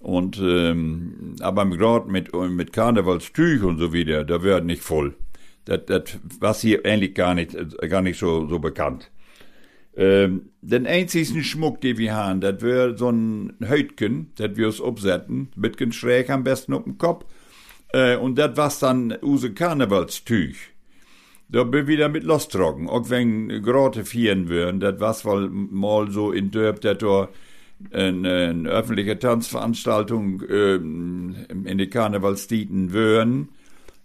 [0.00, 5.14] und ähm, aber gerade mit, mit Karnevalstüch und so wieder, da wird nicht voll.
[5.64, 7.56] Das, das was hier eigentlich gar nicht,
[7.88, 9.10] gar nicht so, so bekannt.
[9.96, 14.82] Ähm, den einzigsten Schmuck, den wir haben, das wäre so ein Häutchen, das wir uns
[14.82, 17.24] absetzen, bisschen schräg am besten auf dem Kopf.
[17.92, 20.73] Äh, und das was dann use Karnevalstüch.
[21.48, 26.32] Da bin wieder mit lostrocken, auch wenn Grote vieren würden, das was wohl mal so
[26.32, 27.28] in Dörp, dat da
[27.92, 33.48] eine, öffentliche Tanzveranstaltung ähm, in die Karnevalstieten würden,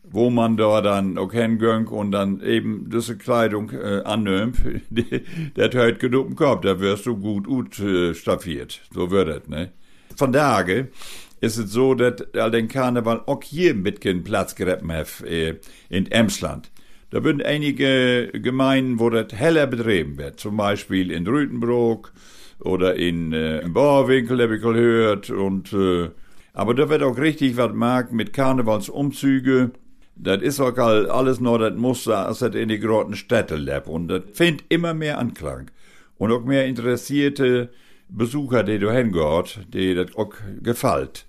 [0.04, 4.58] wo man da dann auch hinging und dann eben diese Kleidung äh, annimmt,
[4.90, 8.82] der hat genug im Kopf, da wirst du gut gut äh, staffiert.
[8.94, 9.72] So wird es, ne?
[10.16, 10.88] Von daher
[11.42, 15.60] ist es so, dass all den Karneval auch hier mit keinen Platz gereppen hat, äh,
[15.90, 16.70] in Emsland.
[17.12, 20.39] Da sind einige Gemeinden, wo das heller betrieben wird.
[20.39, 22.12] Zum Beispiel in Rütenbrook
[22.60, 25.30] oder in, äh, in Bauwinkel, habe ich gehört.
[25.32, 26.10] Und, äh,
[26.53, 29.72] aber da wird auch richtig was mag mit Karnevalsumzüge.
[30.16, 33.88] Das ist auch all- alles noch das Muster, als das in die großen Städte lebt.
[33.88, 35.72] Und das findet immer mehr Anklang.
[36.18, 37.70] Und auch mehr interessierte
[38.10, 41.26] Besucher, die da hingehört, die das auch gefällt.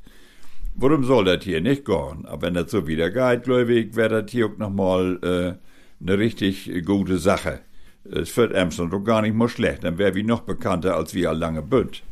[0.74, 2.24] Warum soll das hier nicht gehen?
[2.26, 5.69] Aber wenn das so wieder geht, glaube ich, wäre das hier auch nochmal äh,
[6.00, 7.60] eine richtig gute Sache.
[8.04, 9.84] Es wird Amsterdam doch gar nicht mal schlecht.
[9.84, 12.02] Dann wäre wie noch bekannter als wir lange Bünd.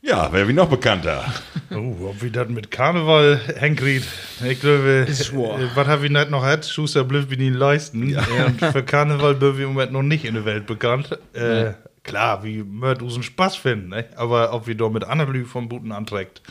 [0.00, 1.24] Ja, wäre wie noch bekannter.
[1.74, 4.06] Oh, ob wir das mit Karneval hinkriegt.
[4.46, 6.66] Ich glaube, äh, was haben wir nicht noch hat?
[6.66, 8.14] Schuster blöd wie die leisten.
[8.46, 11.18] Und für Karneval sind wir im Moment noch nicht in der Welt bekannt.
[11.32, 14.06] Äh, Klar, wie möcht unseren Spaß finden, ne?
[14.16, 16.42] aber ob wir da mit anderen Lü vom Buten anträgt.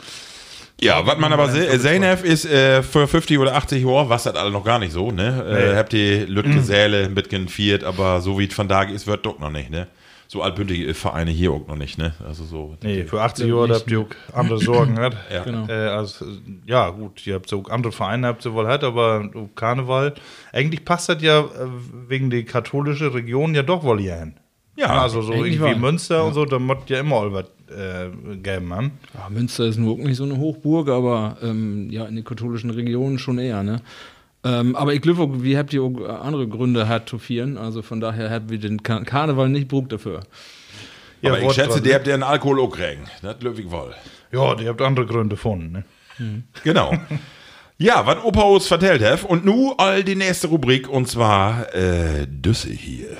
[0.80, 4.16] Ja, was man aber se sehen hat, ist äh, für 50 oder 80 Jahre war
[4.16, 5.72] das alle noch gar nicht so, ne?
[5.74, 9.06] Äh, habt ihr Lütke Säle ein bisschen viert, aber so wie es von da ist,
[9.06, 9.86] wird doch noch nicht, ne?
[10.26, 12.14] So altbündige Vereine hier auch noch nicht, ne?
[12.26, 12.76] Also so.
[12.82, 15.14] Nee, für 80 Jahre da habt ihr auch andere Sorgen, hat.
[15.32, 15.44] Ja.
[15.44, 15.68] Genau.
[15.68, 16.24] Äh, also,
[16.66, 20.14] ja, gut, ihr habt so andere Vereine, habt ihr wohl hat, aber Karneval,
[20.52, 21.44] eigentlich passt das ja äh,
[22.08, 24.34] wegen der katholischen Region ja doch wohl hier hin.
[24.74, 25.76] Ja, also so irgendwie wahr.
[25.76, 27.44] Münster und so, da muss ja immer was
[27.76, 28.92] äh, geben, man.
[29.14, 33.18] Ja, Münster ist nur nicht so eine Hochburg, aber ähm, ja, in den katholischen Regionen
[33.18, 33.80] schon eher, ne?
[34.44, 38.00] Ähm, aber ich glaube, wir habt ihr auch andere Gründe hat zu vieren, also von
[38.00, 40.20] daher habt wir den Kar Karneval nicht Brug dafür.
[41.24, 41.94] aber ich Wort schätze, ne?
[41.94, 43.02] habt ihr einen Alkohol auch kriegen.
[43.22, 43.94] Das löwig wohl.
[44.32, 45.84] Ja, die habt andere Gründe gefunden, ne?
[46.64, 46.92] Genau.
[47.78, 49.24] ja, was Opa uns vertellt hat.
[49.24, 53.16] Und nu all die nächste Rubrik, und zwar äh, Düsse hier.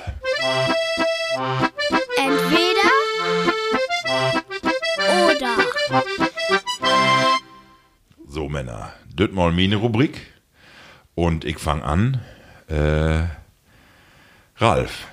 [8.27, 10.21] So, Männer, das mal meine Rubrik.
[11.15, 12.21] Und ich fange an.
[12.67, 13.23] Äh,
[14.57, 15.07] Ralf,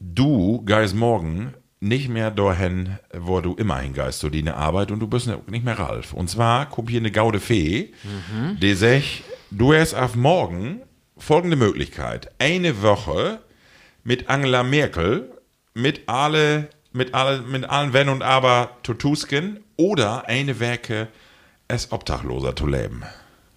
[0.00, 5.00] du gehst morgen nicht mehr dahin, wo du immer hingeist, so die eine Arbeit, und
[5.00, 6.12] du bist ne- nicht mehr Ralf.
[6.12, 7.92] Und zwar kommt hier eine gaude Fee,
[8.60, 10.80] die sagt, du hast auf morgen
[11.16, 12.30] folgende Möglichkeit.
[12.38, 13.40] Eine Woche
[14.04, 15.30] mit Angela Merkel,
[15.74, 21.08] mit alle, mit alle, mit allen Wenn und Aber zu Tusken oder eine Werke
[21.68, 23.02] als Obdachloser zu leben.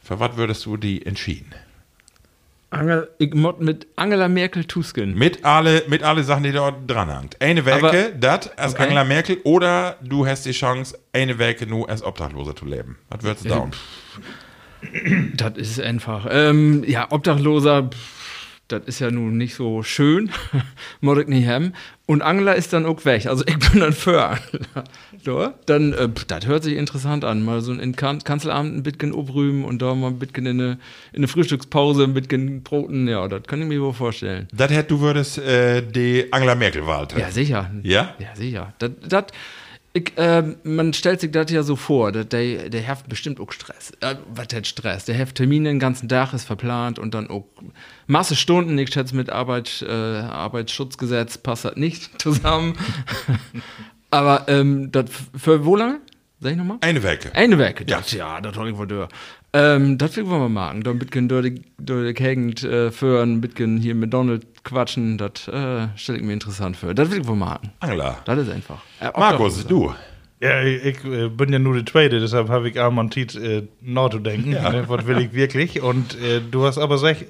[0.01, 1.53] Für was würdest du die entschieden?
[2.69, 5.15] Angel, ich mod mit Angela Merkel Tusken.
[5.17, 7.41] Mit alle, mit alle Sachen, die dort dran hängt.
[7.41, 8.83] Eine Werke, das als Okay.
[8.83, 12.97] Angela Merkel, oder du hast die Chance, eine Werke nur als Obdachloser zu leben.
[13.09, 13.69] Was würdest du da?
[15.35, 16.27] Das ist einfach.
[16.29, 18.14] Ähm, ja, Obdachloser, pff,
[18.67, 20.31] das ist ja nun nicht so schön.
[21.01, 21.73] Mod ich nicht haben.
[22.07, 23.25] Und Angela ist dann auch weg.
[23.27, 24.83] Also ich bin dann für Angela.
[25.23, 27.43] So, dann, äh, das hört sich interessant an.
[27.43, 30.71] Mal so in kan Kanzleramt ein bisschen obrühmen und da mal ein bisschen in eine,
[31.13, 33.07] in eine Frühstückspause ein bisschen Broten.
[33.07, 34.47] Ja, das kann ich mir wohl vorstellen.
[34.51, 37.21] Das hätt, du würdest äh, die Angela Merkel Wahl treffen.
[37.21, 37.71] Ja, sicher.
[37.83, 38.15] Ja?
[38.19, 38.73] Ja, sicher.
[38.79, 39.25] Das,
[39.97, 43.51] ich, ähm, man stellt sich das ja so vor, dass der, der hat bestimmt auch
[43.53, 43.91] Stress.
[44.01, 45.05] Äh, was hat Stress?
[45.05, 47.45] Der hat Termine den ganzen Tag, ist verplant und dann auch
[48.05, 48.77] Masse Stunden.
[48.77, 52.77] Ich schätze, mit Arbeit, äh, Arbeitsschutzgesetz passt das nicht zusammen.
[54.11, 55.99] Aber ähm, das für wo lange?
[56.41, 56.77] Sag ich nochmal?
[56.81, 57.33] Eine Werke.
[57.33, 57.97] Eine Werke, Ja.
[57.99, 59.07] das, ja, das hol ich wohl.
[59.55, 60.83] Ähm, das will wir mal machen.
[60.83, 65.47] Da ein bisschen durch die, Gegend äh, führen, ein bisschen hier mit Donald quatschen, das
[65.47, 66.93] äh, stelle ich mir interessant vor.
[66.93, 67.71] Das will ich wohl machen.
[67.79, 68.17] Angela.
[68.25, 68.79] Das ist einfach.
[68.99, 69.93] Äh, Markus, du.
[70.41, 73.63] Ja, ich, ich äh, bin ja nur der Zweite, deshalb habe ich am Tit äh,
[73.79, 74.49] noch zu denken.
[74.49, 75.81] Ne, was will ich wirklich?
[75.81, 77.23] Und äh, du hast aber gesagt,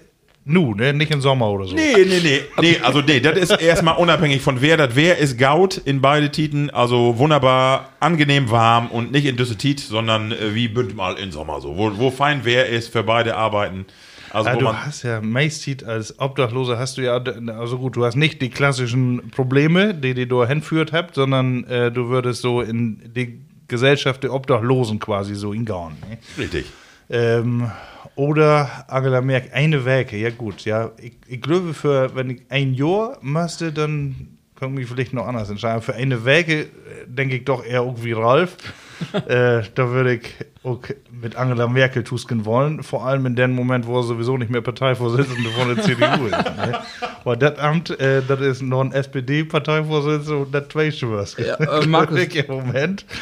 [0.46, 0.94] nu, ne?
[0.94, 1.76] Nicht im Sommer oder so.
[1.76, 2.42] Nee, nee, nee.
[2.62, 6.32] Nee, also nee, das ist erstmal unabhängig von wer das wer ist Gaut in beide
[6.32, 6.70] Titen.
[6.70, 11.32] Also wunderbar, angenehm warm und nicht in Düsse Tit, sondern äh, wie bünd mal in
[11.32, 11.76] Sommer so.
[11.76, 13.86] Wo, wo fein wer ist für beide Arbeiten.
[14.32, 17.22] Also Ja, du hast ja meist als Obdachloser hast du ja,
[17.58, 21.92] also gut, du hast nicht die klassischen Probleme, die die du hinführt habt, sondern äh,
[21.92, 25.94] du würdest so in die Gesellschaft der Obdachlosen quasi so hingauen.
[26.08, 26.18] Ne?
[26.38, 26.66] Richtig.
[27.10, 27.72] Ähm,
[28.16, 30.92] oder Angela Merkel, eine Werke, ja gut, ja.
[31.02, 35.28] Ich, ich glaube, für, wenn ich ein Jahr müsste, dann könnte ich mich vielleicht noch
[35.28, 35.82] anders entscheiden.
[35.82, 36.68] Für eine Werke äh,
[37.08, 38.58] denke ich doch eher auch wie Ralf.
[39.28, 40.34] äh, da würde ich
[40.64, 40.80] auch
[41.12, 44.62] mit Angela Merkel tusken wollen, vor allem in dem Moment, wo er sowieso nicht mehr
[44.62, 46.32] Parteivorsitzende von der CDU ist.
[46.32, 46.80] Ne?
[47.24, 51.38] Weil das Amt, äh, das ist noch ein SPD-Parteivorsitzender und das weißt du was.
[51.38, 52.20] Ja, äh, Markus.
[52.20, 53.06] Im Moment.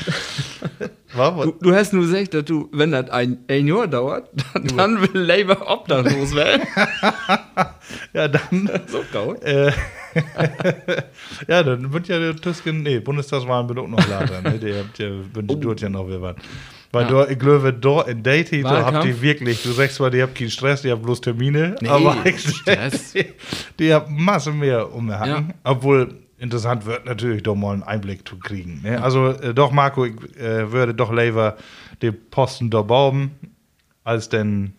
[1.15, 5.01] Du, du hast nur gesagt, dass du, wenn das ein, ein Jahr dauert, dann, dann
[5.01, 6.63] will Labour obdachlos werden.
[8.13, 8.67] Ja, dann.
[8.87, 9.35] so.
[9.35, 9.71] Äh,
[11.47, 14.59] ja, dann wird ja der Tusken, nee, Bundestagswahlen wird auch noch later, ne?
[14.59, 16.35] Der, der wünscht dort ja noch wer.
[16.91, 17.09] Weil Ja.
[17.25, 20.35] da, ich glaube, da in Date, da habt ihr wirklich, du sagst zwar, die habt
[20.35, 23.13] keinen Stress, die habt bloß Termine, Nee, aber Stress.
[23.13, 23.25] die,
[23.79, 25.49] die habt Masse mehr umgehangen.
[25.49, 25.71] Ja.
[25.71, 28.81] Obwohl, interessant wird natürlich doch mal einen Einblick zu kriegen.
[28.83, 29.01] Ne?
[29.01, 31.57] Also, äh, doch, Marco, ich äh, würde doch lieber
[32.01, 33.31] den Posten da bauen,
[34.03, 34.73] als den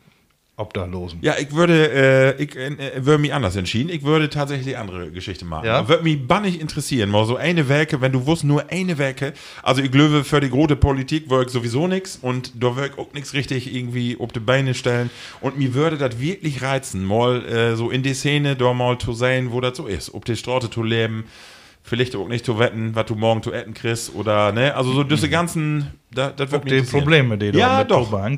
[0.56, 1.18] Obdachlosen.
[1.20, 3.90] Ja, ich würde, äh, ich äh, würde mich anders entschieden.
[3.90, 5.66] Ich würde tatsächlich andere Geschichte machen.
[5.66, 5.88] Ja?
[5.88, 7.10] Würde mich bannig interessieren.
[7.10, 9.32] Mal so eine Werke, wenn du wusst, nur eine Werke.
[9.64, 13.34] Also ich glaube, für die große Politik wirkt sowieso nichts und da wirkt auch nichts
[13.34, 15.10] richtig irgendwie auf die Beine stellen.
[15.40, 19.12] Und mir würde das wirklich reizen, mal äh, so in die Szene da mal zu
[19.12, 20.14] sehen, wo das so ist.
[20.14, 21.24] Ob die Straße zu leben,
[21.86, 25.04] vielleicht auch nicht zu wetten, was du morgen zu essen kriegst oder, ne, also so
[25.04, 26.80] diese ganzen, da, das wird Auch die.
[26.80, 28.04] Probleme, die da ja, mit doch.
[28.10, 28.30] drüber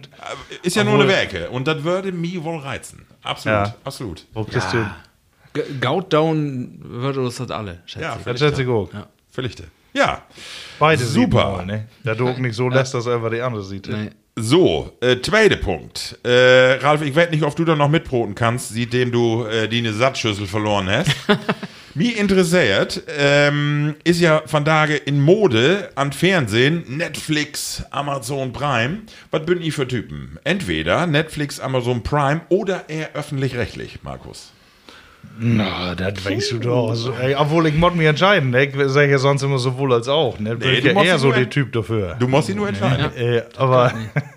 [0.63, 3.07] Ist ja nur Obwohl- eine Werke und das würde mich wohl reizen.
[3.23, 3.75] Absolut, Ja.
[3.85, 4.27] absolut.
[4.35, 4.85] Wo kriegst du-
[5.55, 8.25] G- Gaut down würde uns das alle, schätze Ja, ich.
[8.25, 8.91] Das schätze ich auch.
[9.31, 9.65] Verlichte.
[9.95, 10.23] Ja.
[10.79, 11.21] Beide Super.
[11.23, 11.89] sieht man mal, ne?
[12.05, 13.89] Der Druck nicht so lässt, dass er einfach die andere sieht.
[13.89, 14.11] Nee.
[14.39, 16.19] So, äh, zweiter Punkt.
[16.23, 19.79] Äh, Ralf, ich weiß nicht, ob du da noch mitbroten kannst, seitdem du äh, die
[19.79, 21.11] eine Satzschüssel verloren hast.
[21.97, 28.99] Mich interessiert, ähm, ist ja von Tage in Mode an Fernsehen, Netflix, Amazon Prime.
[29.31, 30.39] Was bin ich für Typen?
[30.45, 34.53] Entweder Netflix, Amazon Prime oder eher öffentlich-rechtlich, Markus.
[35.39, 36.91] Na, das weißt du doch.
[36.91, 38.67] Also, ey, obwohl ich muss mich entscheiden, ne?
[38.67, 40.39] Ich sage ja sonst immer sowohl als auch.
[40.39, 40.55] Ne?
[40.55, 42.17] Bin Nee, ich ja eher so der Typ dafür.
[42.19, 43.11] Du musst dich nur entscheiden.
[43.17, 43.95] Äh, aber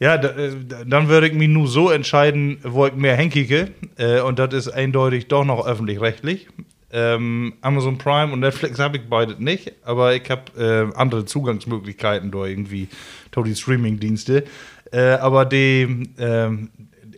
[0.00, 0.52] ja, da, äh,
[0.86, 3.68] dann würde ich mich nur so entscheiden, wo ich mehr henkige.
[3.96, 6.48] Äh, und das ist eindeutig doch noch öffentlich-rechtlich.
[6.90, 12.30] Ähm, Amazon Prime und Netflix habe ich beide nicht, aber ich habe äh, andere Zugangsmöglichkeiten
[12.30, 12.88] da irgendwie,
[13.30, 14.44] durch die Streaming-Dienste.
[14.90, 16.70] Äh, aber die, ähm,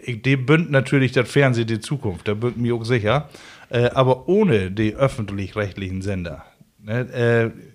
[0.02, 3.28] ich- die bünd natürlich das Fernsehen die Zukunft, da bünd mir auch sicher.
[3.68, 6.44] Äh, aber ohne die öffentlich-rechtlichen Sender.
[6.82, 7.00] Ne,
[7.54, 7.69] äh,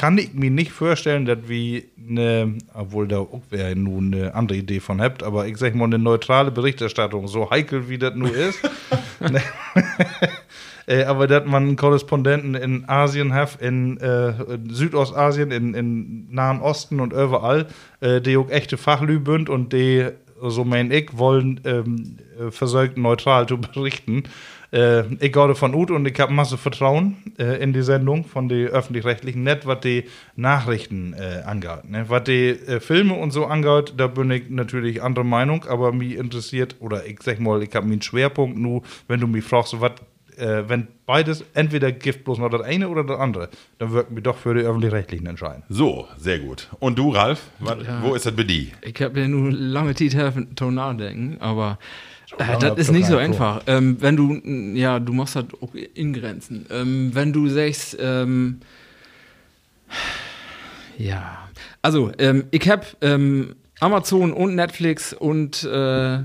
[0.00, 4.56] kann ich mir nicht vorstellen, dass wir eine, obwohl da auch wer nun eine andere
[4.56, 8.34] Idee von habt, aber ich sag mal, eine neutrale Berichterstattung, so heikel wie das nur
[8.34, 8.62] ist,
[9.20, 9.42] ne,
[10.86, 16.32] äh, aber dass man einen Korrespondenten in Asien hat, in, äh, in Südostasien, in, in
[16.32, 17.66] Nahen Osten und überall,
[18.00, 20.08] äh, die auch echte Fachlü bünd und die
[20.42, 24.22] so mein ich, wollen ähm, äh, versucht neutral zu berichten.
[24.72, 28.48] Äh, ich gehe davon ut und ich habe Masse Vertrauen äh, in die Sendung von
[28.48, 30.04] den öffentlich-rechtlichen Net, was die
[30.36, 31.88] Nachrichten äh, angeht.
[31.88, 32.04] Ne?
[32.08, 36.16] Was die äh, Filme und so angeht, da bin ich natürlich anderer Meinung, aber mich
[36.16, 39.92] interessiert, oder ich sag mal, ich habe meinen Schwerpunkt nur, wenn du mich fragst, was
[40.36, 43.48] äh, wenn beides entweder Gift bloß noch das eine oder das andere,
[43.78, 45.62] dann wirken wir doch für die öffentlich-rechtlichen entscheiden.
[45.68, 46.68] So, sehr gut.
[46.78, 48.68] Und du, Ralf, wat, wo ist das bei dir?
[48.82, 51.78] Ich habe ja nur lange Zeit helfen, to nachdenken, aber
[52.38, 53.62] äh, das ist nicht so einfach.
[53.66, 54.40] Ähm, wenn du,
[54.78, 56.66] ja, du machst das auch in Grenzen.
[56.70, 58.60] Ähm, wenn du sagst, ähm,
[60.98, 61.48] ja,
[61.82, 66.18] also ähm, ich habe ähm, Amazon und Netflix und äh,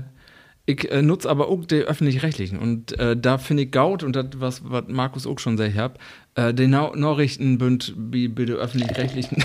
[0.66, 4.26] ich äh, nutze aber auch die öffentlich-rechtlichen und äh, da finde ich gaut und das,
[4.36, 5.98] was, was Markus auch schon gesagt hat,
[6.34, 9.44] äh, die Nau Nachrichten bünd wie bei den öffentlich-rechtlichen.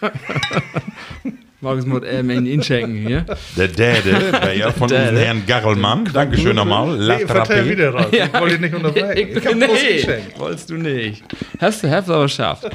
[1.62, 3.26] Markus muss äh, meinen inchecken hier.
[3.56, 5.00] Der Däde, der ja von Däde.
[5.00, 6.04] unserem Herrn Garrelmann.
[6.12, 6.96] Dankeschön nochmal.
[6.96, 8.06] La Nee, vertell wieder raus.
[8.10, 9.28] Ich wollte dich nicht unterbrechen.
[9.30, 11.22] Ich, Ich hab nee, wolltest du nicht.
[11.58, 12.68] Hast du, hast du aber geschafft.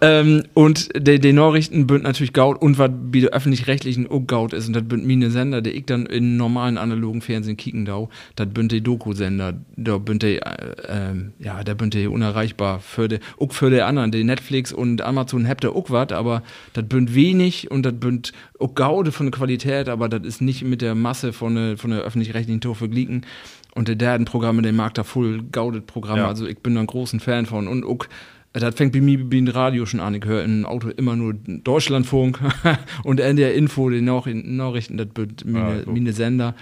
[0.00, 4.52] ähm, und die, die Nachrichten bünd natürlich gaut und was wie der öffentlich-rechtlichen auch gaut
[4.52, 8.08] ist und das bünd meine Sender, die ich dann in normalen analogen Fernsehen kicken dau,
[8.36, 10.42] das bünd die Doku-Sender, da bünd die, äh,
[10.88, 15.02] ähm, ja, da bünd die unerreichbar für die, auch für die anderen, die Netflix und
[15.02, 19.26] Amazon habt ihr auch was, aber das bünd wenig und das bünd auch gaude von
[19.26, 22.74] der Qualität, aber das ist nicht mit der Masse von der, von der öffentlich-rechtlichen Tor
[22.74, 23.26] verglichen.
[23.74, 26.22] Und der derden Programme, den mag da voll gaudet Programme.
[26.22, 26.28] Ja.
[26.28, 27.68] Also ich bin da ein großen Fan von.
[27.68, 28.06] Und auch,
[28.52, 30.14] das fängt bei mir wie ein Radio schon an.
[30.14, 32.40] Ich höre im Auto immer nur Deutschlandfunk
[33.04, 35.94] und NDR Info, die Nach Nachrichten, das wird meine, guck.
[35.94, 36.56] meine Sender.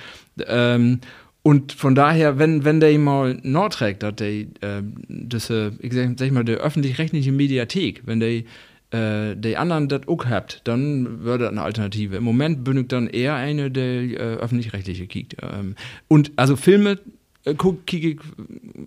[0.47, 1.01] Ähm,
[1.43, 6.19] und von daher, wenn, wenn der mal Nordträgt, dass der, äh, das, äh, ich sag,
[6.19, 8.43] sag ich mal, der öffentlich-rechtliche Mediathek, wenn der
[8.91, 12.16] äh, die anderen das auch habt, dann wäre das eine Alternative.
[12.16, 15.36] Im Moment bin ich dann eher eine, der äh, öffentlich-rechtliche kickt.
[15.43, 15.74] Ähm,
[16.09, 16.99] und also Filme
[17.45, 18.18] äh, guck, kick ich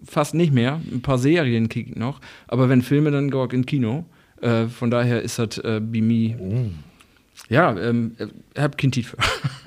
[0.06, 0.82] fast nicht mehr.
[0.92, 2.20] Ein paar Serien kick ich noch.
[2.48, 4.06] Aber wenn Filme, dann gehe ich in Kino.
[4.42, 6.38] Äh, von daher ist das äh, bei mir.
[7.50, 9.18] Ja, ähm, äh, hab kein Tiet für.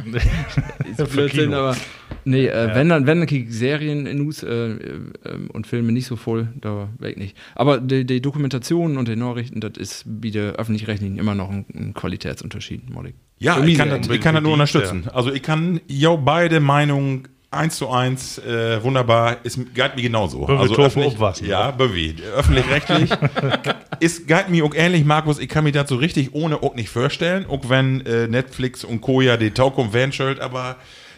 [0.98, 1.76] ist Blödsinn, aber
[2.24, 4.98] nee, äh, wenn dann, wenn dann kick ich Serien, News äh, äh,
[5.52, 7.36] und Filme nicht so voll, da weg nicht.
[7.54, 11.64] Aber die, die Dokumentationen und die Nachrichten, das ist wie der öffentlich-rechtlichen immer noch ein,
[11.74, 13.14] ein Qualitätsunterschied, Molly.
[13.38, 14.54] Ja, ich kann, das, ich kann das nur Ja.
[14.54, 15.08] unterstützen.
[15.12, 20.46] Also ich kann ja beide Meinungen eins zu eins, äh, wunderbar, ist geht mir genauso.
[20.46, 22.16] Also öffentlich, aufwaschen, ja, Böwi.
[22.36, 23.10] Öffentlich-rechtlich
[24.00, 25.38] ist geht mir auch ähnlich, Markus.
[25.38, 29.20] Ich kann mir so richtig ohne auch nicht vorstellen, auch wenn äh, Netflix und Co.
[29.20, 30.76] ja die Taukum schuld, aber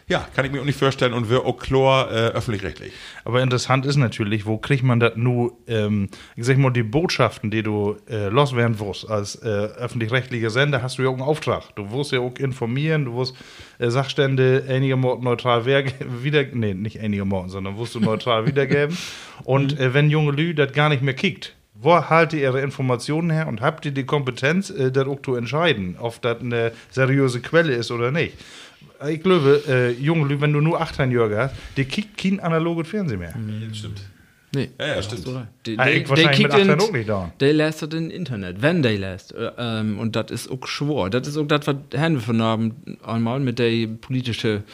[0.08, 2.92] ja, kann ich mir auch nicht vorstellen und wir auch klar äh, öffentlich-rechtlich.
[3.24, 7.50] Aber interessant ist natürlich, wo kriegt man das nur, ähm, ich sag mal, die Botschaften,
[7.50, 11.74] die du äh, loswerden wirst als äh, öffentlich-rechtlicher Sender, hast du ja auch einen Auftrag.
[11.74, 13.34] Du wirst ja auch informieren, du wirst
[13.78, 15.84] äh, Sachstände einigermaßen neutral wer-
[16.22, 18.96] wieder, nee, nicht einigermaßen, sondern wirst du neutral wiedergeben.
[19.42, 23.30] Und äh, wenn junge Lü das gar nicht mehr kickt, wo haltet ihr ihre Informationen
[23.30, 27.40] her und habt ihr die Kompetenz, äh, das auch zu entscheiden, ob das eine seriöse
[27.40, 28.34] Quelle ist oder nicht?
[29.08, 32.88] Ich glaube, äh, junge Lü, wenn du nur 18 Jahre hast, die kickt kein analoges
[32.88, 33.34] Fernsehen mehr.
[33.72, 34.00] Stimmt.
[34.54, 34.70] Nee.
[34.78, 35.26] Ja, ja, stimmt.
[35.66, 37.32] Die, Ah, ich wahrscheinlich mit 18 auch nicht da.
[37.40, 39.34] Der lässt das im Internet, wenn der lässt.
[39.34, 41.10] Äh, ähm, und das ist auch schwor.
[41.10, 42.74] Das ist auch das, was Herrn von haben
[43.04, 44.64] einmal mit der politischen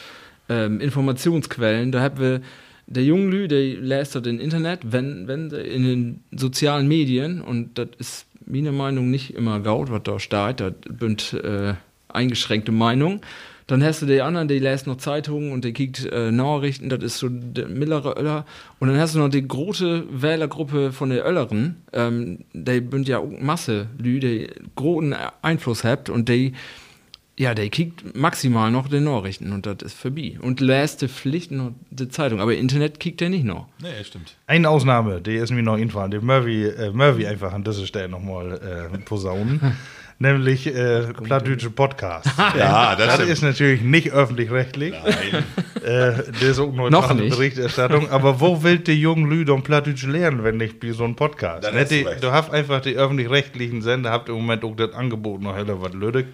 [0.47, 1.91] ähm, Informationsquellen.
[1.91, 2.41] Da haben wir
[2.87, 7.41] der junge Lü, der lässt das im Internet, wenn, wenn der in den sozialen Medien,
[7.41, 11.73] und das ist meiner Meinung nicht immer gaut, was da steht, das sind äh,
[12.09, 13.21] eingeschränkte Meinung.
[13.67, 17.03] Dann hast du die anderen, die lesen noch Zeitungen und die kriegt äh, Nachrichten, das
[17.03, 18.45] ist so der mittlere Öller.
[18.79, 23.19] Und dann hast du noch die große Wählergruppe von den Ölleren, ähm, die bünd ja
[23.19, 26.53] auch Masse Lü, die großen Einfluss habt und die,
[27.37, 30.37] ja, die kriegt maximal noch die Nachrichten und das ist vorbei.
[30.41, 33.67] Und lässt die Pflicht noch die Zeitung, aber Internet kriegt er nicht noch.
[33.81, 34.35] Nee, stimmt.
[34.45, 38.09] Eine Ausnahme, die ist mir noch einfallen, die Murphy, äh, Murphy einfach an dieser Stelle
[38.09, 39.61] nochmal äh, posaunen.
[40.19, 42.29] nämlich äh, Plattdeutsche Podcast.
[42.57, 44.93] Ja, das Das ist natürlich nicht öffentlich-rechtlich.
[44.93, 45.43] Nein.
[45.83, 47.35] Äh, das ist auch Noch neutrale nicht.
[47.35, 48.09] Berichterstattung.
[48.09, 51.63] Aber wo will die jungen Lüde und Plattdeutsch lernen, wenn nicht wie so ein Podcast?
[51.63, 52.23] Dann hast du die, recht.
[52.23, 55.93] du hast einfach die öffentlich-rechtlichen Sender, habt im Moment auch das Angebot noch heller was
[55.93, 56.25] Lüde.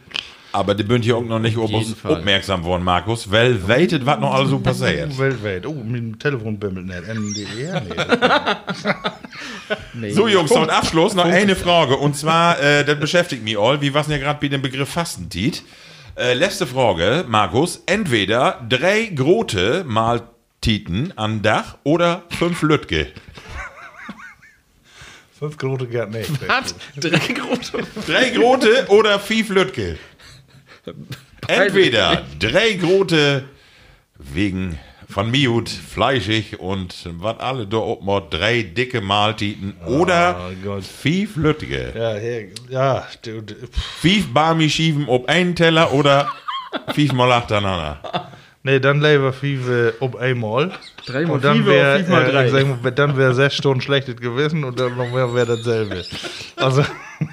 [0.52, 4.50] Aber die bünd hier auch noch nicht aufmerksam worden, Markus, weil weitet, was noch alles
[4.50, 5.16] so passiert.
[5.18, 5.68] Weltweit.
[5.68, 7.08] Oh, mein Telefon bimmelt nicht.
[7.08, 7.82] NDR?
[7.82, 7.96] Nee.
[10.12, 11.98] So, Jungs, zum Abschluss noch eine Frage.
[11.98, 13.82] Und zwar, äh, das beschäftigt mich all.
[13.82, 15.64] Wie was ja gerade bei dem Begriff Fastentiet?
[16.18, 17.84] Äh, letzte Frage, Markus.
[17.86, 20.22] Entweder drei Grote mal
[20.62, 23.08] Titen an Dach oder fünf Lütge.
[25.38, 26.32] Fünf Grote geht nicht.
[26.48, 26.76] Was?
[26.98, 27.78] Drei große.
[28.06, 29.98] Drei Grote oder fünf Lütge.
[31.48, 33.46] Entweder drei große
[34.18, 34.78] wegen
[35.10, 40.84] von Miut, fleischig und was alle da oben drei dicke Mahltiten oder Gott.
[40.84, 41.92] fünf Lüttige.
[41.96, 43.56] Ja, hier, ja, du, du.
[44.00, 46.30] Fünf Barmi schieben ob einen Teller oder
[46.94, 48.30] fünf mal aneinander.
[48.62, 50.72] nee, dann lieber Five ob einmal.
[51.08, 52.46] Dreimal Und dann wäre drei?
[52.46, 56.04] äh, sagen wir, dann wäre sechs Stunden schlechtes Gewissen und dann noch mehr wäre dasselbe.
[56.56, 56.84] Also,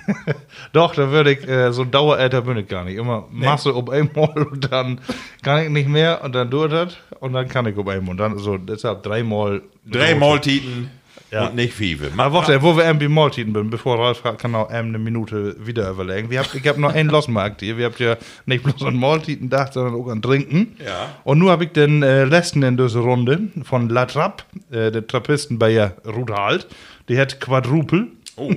[0.73, 2.97] doch, da würde ich, äh, so ein Daueräter bin ich gar nicht.
[2.97, 5.01] Immer Masse ob einmal und dann
[5.43, 8.11] kann ich nicht mehr und dann durch das und dann kann ich ob einmal.
[8.13, 9.63] Und dann so, deshalb dreimal.
[9.89, 10.91] Drei Mahltiten
[11.31, 11.47] Ja.
[11.47, 12.01] und nicht fünf.
[12.17, 15.91] Aber warte, wo wir irgendwie Maltiden bin, bevor Ralf kann auch ähm, eine Minute wieder
[15.91, 16.31] überlegen.
[16.31, 17.77] Wir hab, ich habe noch einen Losmarkt hier.
[17.79, 20.77] Wir habt ja nicht bloß an Maltiden gedacht, sondern auch an Trinken.
[20.85, 21.17] Ja.
[21.25, 25.07] Und nun habe ich den äh, letzten in dieser Runde von La Trappe, äh, der
[25.07, 26.67] Trappisten bei ja Rudhalt.
[27.09, 28.09] Die hat Quadrupel.
[28.37, 28.53] Oh,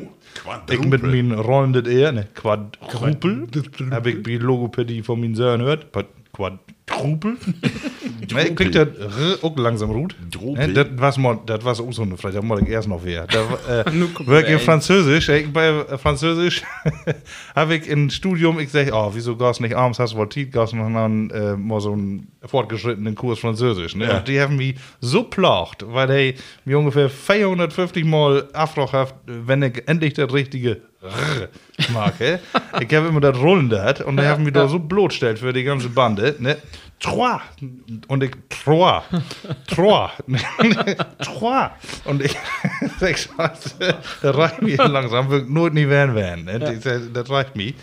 [0.70, 2.28] Ich mit meinen rollendes eher, ne?
[2.34, 3.48] Quadrupel.
[3.92, 5.88] Habe ich die Logopädie von meinen Söhnen gehört.
[6.40, 7.36] Quadrupel.
[8.34, 9.92] ne, klingt das r- auch langsam.
[9.92, 11.38] Ne, das mal,
[11.82, 13.28] auch so eine Frage, da muss ich erst noch wer.
[13.28, 13.92] Da, äh,
[14.54, 14.60] in.
[14.60, 16.64] Französisch, ich, bei äh, Französisch
[17.56, 20.52] habe ich im Studium, ich sag, oh, wieso gehst nicht abends, hast du wohl Tiet,
[20.54, 24.06] gehst noch an, äh, mal so einen fortgeschrittenen Kurs Französisch, ne?
[24.08, 24.18] Ja.
[24.20, 29.84] Und die haben mich so placht, weil die mir ungefähr 450 Mal afrochaft, wenn ich
[29.88, 31.50] endlich das richtige R
[31.94, 32.14] mag?
[32.80, 35.63] Ich habe immer das Rollen da und die haben mich da so blotgestellt für die
[35.63, 36.57] ganze Bande, ne?
[36.99, 37.39] Trois.
[38.07, 39.03] Und ich, trois.
[39.67, 40.09] Trois.
[41.24, 41.72] trois.
[42.03, 42.36] Und ich,
[42.99, 46.45] Scheiße, das reicht mir langsam, wird nur nie werden werden.
[46.45, 46.59] Ne?
[47.13, 47.74] Das reicht mir.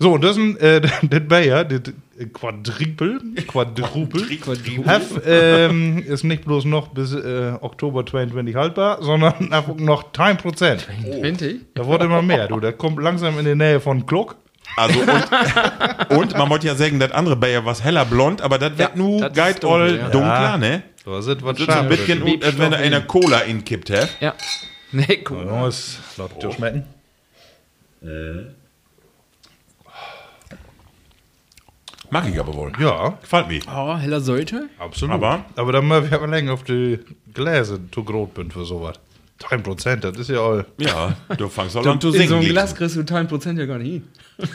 [0.00, 1.92] So, und das ist ein, äh, das Bayer, das
[2.32, 4.26] Quadrupel, Quadrupel,
[4.84, 10.80] Hef, ähm, ist nicht bloß noch bis äh, Oktober 22 haltbar, sondern einfach noch 10%.
[11.20, 11.60] 20?
[11.74, 12.60] Da wurde immer mehr, du.
[12.60, 14.36] Der kommt langsam in die Nähe von Glock.
[14.76, 15.08] Also und,
[16.18, 18.96] und man wollte ja sagen, das andere Bayer was heller blond, aber das wird Ja,
[18.96, 20.08] nur das dunkel, all ja.
[20.10, 20.82] dunkler, ne?
[21.04, 23.90] So, das ist was Das ist ein bisschen, gut, als wenn da einer Cola inkippt
[23.90, 24.10] hat.
[24.20, 24.34] Ja.
[24.92, 25.46] Nee, cool.
[25.46, 26.84] Ja, läuft dir schmecken.
[32.10, 32.72] Mag ich aber wohl.
[32.80, 33.60] Ja, Gefällt mir.
[33.74, 34.68] Oh, heller sollte.
[34.78, 35.14] absolut.
[35.14, 36.98] Aber- aber dann mal wir länger auf die
[37.34, 38.96] Gläser zu groß bin für sowas.
[39.40, 40.66] 10%, das ist ja all.
[40.78, 42.28] Ja, du fängst auch an zu in singen.
[42.28, 42.44] so ein.
[42.44, 44.02] Glas kriegst du 10% ja gar nicht hin.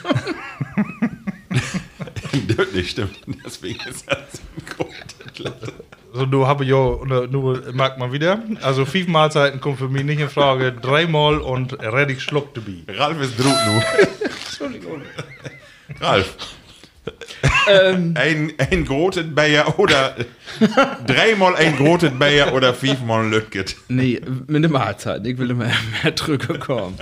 [2.58, 3.16] Das nicht stimmt.
[3.46, 4.18] Deswegen ist das
[4.78, 5.54] so ein Glas.
[6.14, 6.76] So, du habe ja,
[7.28, 8.40] nur, mag man wieder.
[8.62, 10.72] Also, fünf Mahlzeiten kommen für mich nicht in Frage.
[10.72, 12.84] Dreimal und reddig schluck dabei.
[12.88, 13.82] Ralf ist drut nu.
[14.46, 15.02] Entschuldigung.
[16.00, 16.36] Ralf.
[17.68, 18.14] Ähm.
[18.16, 20.16] Ein, ein groten Bayer oder
[21.08, 23.76] dreimal ein groten Bayer oder fünfmal Lütget.
[23.90, 25.26] Nee, mit der Mahlzeit.
[25.26, 25.66] Ich will immer
[26.04, 26.98] mehr drüber kommen.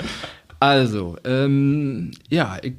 [0.60, 2.74] Also, ähm, ja, ich,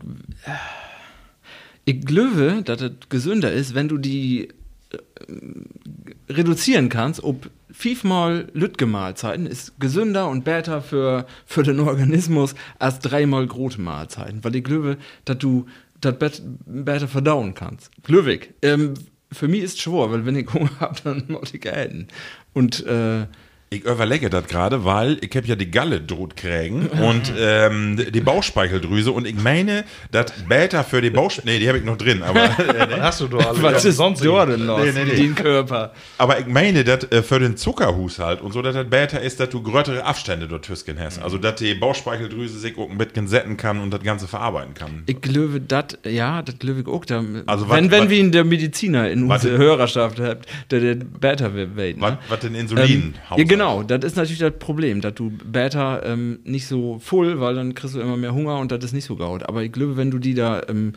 [1.84, 4.48] ich glaube, dass es gesünder ist, wenn du die
[4.90, 12.54] äh, reduzieren kannst, ob fünfmal Lütge Mahlzeiten ist gesünder und besser für, für den Organismus
[12.78, 14.44] als dreimal große Mahlzeiten.
[14.44, 15.66] Weil ich glaube, dass du
[16.04, 17.90] das besser verdauen kannst.
[18.02, 18.54] Glückwig.
[18.62, 18.94] Ähm,
[19.30, 22.08] für mich ist schwor, weil wenn ich Hunger habe, dann muss ich essen.
[22.52, 23.26] Und äh,
[23.72, 28.20] Ich überlege das gerade, weil ich habe ja die Galle droht kriegen und ähm, die
[28.20, 32.22] Bauchspeicheldrüse und ich meine, dass Beta für die Bauchspeicheldrüse, nee, die habe ich noch drin,
[32.22, 32.40] aber,
[32.90, 33.62] Was hast du doch alle?
[33.62, 34.82] Was ist sonst da denn los?
[34.84, 35.16] Nee, nee, nee.
[35.16, 35.92] Den Körper.
[36.18, 39.48] aber ich meine, dass äh, für den Zuckerhaushalt und so, dass das Beta ist, dass
[39.48, 41.22] du größere Abstände dort Tüsken hast.
[41.22, 45.02] Also, dass die Bauchspeicheldrüse sich auch ein bisschen setzen kann und das Ganze verarbeiten kann.
[45.06, 47.04] Ich glaube, das, ja, das glaube ich auch.
[47.06, 50.80] Da, Also wenn, wat- wenn wat- wir in der Mediziner in unserer Hörerschaft habt, der,
[50.80, 51.50] der Beta.
[51.54, 51.62] Was,
[51.96, 52.18] Ne?
[52.28, 53.14] was denn Ähm, Insulin?
[53.36, 57.54] ja, genau, das ist natürlich das Problem, dass du Beta ähm, nicht so voll, weil
[57.54, 59.42] dann kriegst du immer mehr Hunger und das ist nicht so gaut.
[59.48, 60.92] Aber ich glaube, wenn du die da ähm,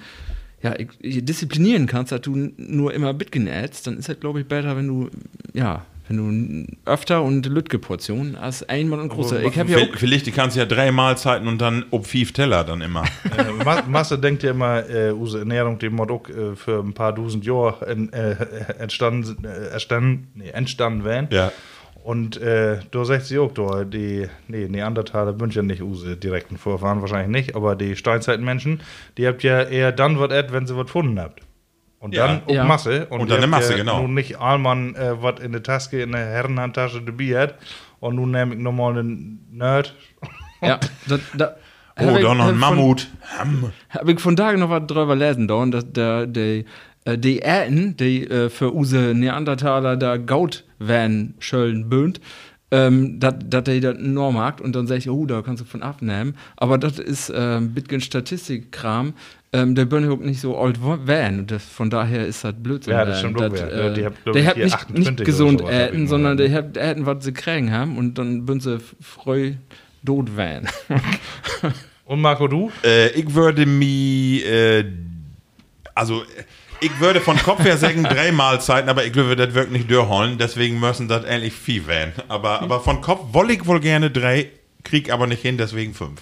[0.62, 4.76] ja, disziplinieren kannst, dass du nur immer Bitcoin ätst, dann ist das, glaube ich, besser,
[4.76, 5.10] wenn du,
[5.54, 9.42] ja, wenn du öfter und Lütge Portionen als einmal und große.
[9.42, 12.82] Ich ja Vielleicht, die kannst du ja drei Mahlzeiten und dann ob fünf Teller dann
[12.82, 13.04] immer.
[13.26, 16.94] Äh, Ma- Masse denkt ja immer, äh, unsere Ernährung, die mod auch äh, für ein
[16.94, 18.36] paar Dusend Jahre äh,
[18.80, 21.28] entstanden, äh, entstanden, nee, entstanden wären.
[21.32, 21.52] Ja.
[22.06, 26.56] Und äh, da sagt sie auch, da, die nee, Neandertaler wünschen ja nicht unsere direkten
[26.56, 28.82] Vorfahren, wahrscheinlich nicht, aber die Steinzeitmenschen,
[29.18, 31.42] die habt ja eher dann was et, wenn sie was gefunden habt.
[31.98, 32.28] Und Ja.
[32.28, 32.64] dann auch Ja.
[32.64, 33.08] Masse.
[33.08, 34.02] Und die dann eine Masse, ja genau.
[34.04, 37.56] Nun nicht allmann äh, was in der Taske, in der Herrenhandtasche dabei hat.
[38.00, 39.96] Und nun nehme ich nochmal einen Nerd.
[40.62, 41.56] ja, da, da,
[42.00, 43.08] Oh, da noch ein Mammut.
[43.90, 46.66] Habe ich von Tagen noch was drüber lesen, da, dass der, der,
[47.06, 52.20] äh, die Äten, die äh, für unsere Neandertaler da Gaut werden schöllen böhnt,
[52.72, 55.82] ähm, dass er das enorm mag und dann sag ich, oh, da kannst du von
[55.82, 56.36] abnehmen.
[56.58, 59.14] Aber das ist äh, ein bisschen Statistikkram.
[59.54, 61.40] Ähm, der Bönne nicht so alt van.
[61.40, 62.94] Und das, von daher ist das Blödsinn.
[62.94, 63.36] Ja, das van.
[63.36, 63.68] stimmt ja.
[63.68, 67.32] äh, Die der hat nicht, 28 nicht gesund äten, sondern der hat, hätten, was sie
[67.32, 69.54] kriegen haben und dann bin sie freu
[70.06, 70.68] tot van.
[72.06, 72.72] Und Marco, du?
[72.84, 74.86] Äh, ich würde mir, äh,
[75.96, 76.24] also,
[76.80, 80.38] ich würde von Kopf her sagen, drei Mahlzeiten, aber ich glaube, das wirklich nicht durchholen,
[80.38, 82.14] deswegen müssen das ähnlich viel werden.
[82.28, 84.50] Aber, aber von Kopf wolle ich wohl gerne drei,
[84.84, 86.22] krieg aber nicht hin, deswegen fünf.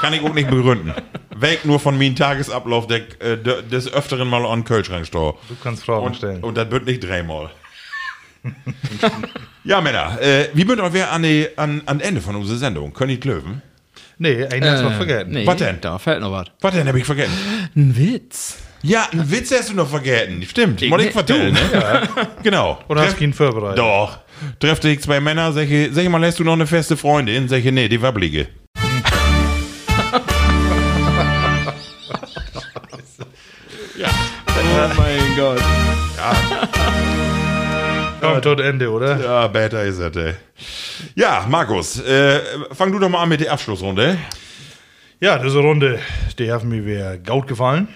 [0.00, 0.94] Kann ich auch nicht begründen.
[1.36, 5.34] Weg nur von meinem Tagesablauf der, äh, des Öfteren mal an Kühlschrank store.
[5.48, 6.42] Du kannst Fragen Und, stellen.
[6.42, 7.50] und das wird nicht dreimal.
[9.64, 12.92] ja, Männer, äh, wie bünd wir an, die, an, an Ende von unserer Sendung?
[13.08, 13.62] Ich löwen?
[14.22, 15.30] Nee, einen hast du noch vergessen.
[15.30, 15.78] nee, Was denn?
[15.80, 16.46] Da fällt noch was.
[16.60, 17.32] Was denn, hab ich vergessen?
[17.76, 18.56] Ein Witz.
[18.82, 20.42] Ja, einen Witz hast du noch vergessen.
[20.48, 21.60] Stimmt, muss ich vertellen, ne?
[21.72, 22.02] Ja.
[22.42, 22.78] Genau.
[22.88, 23.78] Oder hast du ihn vorbereitet?
[23.78, 24.18] Doch.
[24.58, 27.48] Trefft dich zwei Männer, sag ich, sag ich mal, hast du noch eine feste Freundin?
[27.48, 28.48] Sag ich, nee, die wabbelige.
[34.74, 35.62] Oh mein Gott.
[38.22, 39.20] Kommt tot Ende, oder?
[39.20, 40.34] Ja, better ist es, ey.
[41.16, 44.16] Ja, Markus, äh, fang du doch mal an mit der Abschlussrunde.
[45.18, 45.98] Ja, diese Runde,
[46.38, 47.88] die hat mir wieder gut gefallen.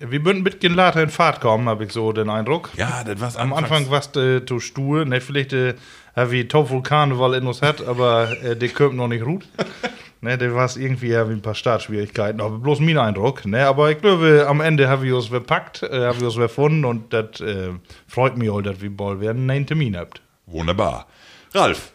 [0.00, 2.70] Wir bünden mit later in Fahrt kommen, habe ich so den Eindruck.
[2.78, 5.04] Ja, das war's Am Anfang warst du äh, zu stur.
[5.04, 5.74] Ne, vielleicht äh,
[6.16, 9.46] wie Top Vulkan in uns hat, aber äh, der kommt noch nicht gut.
[10.24, 12.40] ne, der war irgendwie ja, wie ein paar Startschwierigkeiten.
[12.40, 13.46] Aber bloß mein Eindruck.
[13.46, 16.84] Ne, aber ich glaube, am Ende haben wir uns verpackt, äh, haben wir uns gefunden
[16.84, 17.70] und das äh,
[18.08, 20.20] freut mich auch, dass wir bald werden einen Termin habt.
[20.46, 21.06] Wunderbar.
[21.54, 21.92] Ralf,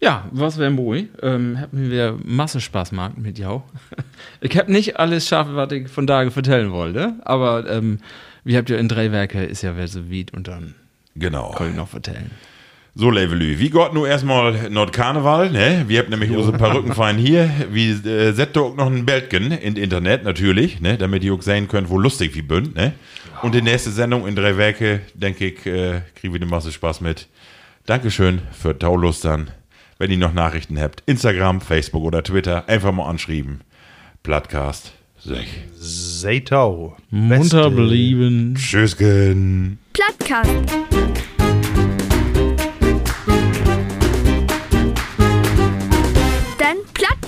[0.00, 1.06] Ja, was wäre moi?
[1.22, 3.62] Ähm, hat mir wieder Masse Spaß gemacht mit jou.
[4.40, 7.98] ich habe nicht alles schafft, was ich von da vertellen wollte, aber ähm,
[8.44, 10.74] wie habt ihr in drei Werke ist ja wer so weit und dann
[11.14, 11.52] genau.
[11.52, 12.30] kann ich noch vertellen.
[12.98, 15.84] So, Levelü, wie Gott nur erstmal Nordkarneval, ne?
[15.86, 17.50] Wir haben nämlich unsere Perückenverein hier.
[17.70, 20.96] Wir äh, setzen auch noch ein Bildchen in Internet natürlich, ne?
[20.96, 22.94] Damit ihr auch sehen könnt, wo lustig wir bünd, ne?
[23.42, 27.02] Und die nächste Sendung in drei Werke, denke ich, äh, kriegen wir eine Masse Spaß
[27.02, 27.28] mit.
[27.84, 29.50] Dankeschön für Taulustern.
[29.98, 33.60] Wenn ihr noch Nachrichten habt, Instagram, Facebook oder Twitter, einfach mal anschreiben.
[34.22, 34.94] Plattcast.
[35.18, 35.48] Sech.
[35.74, 36.96] Seitau.
[37.10, 38.54] Munter blieben.
[38.56, 39.80] Tschüssgen.
[39.92, 40.50] Plattkast.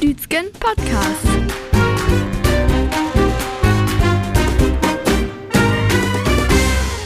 [0.08, 1.26] Plattdütschen Podcast.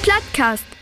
[0.02, 0.81] Plattkast.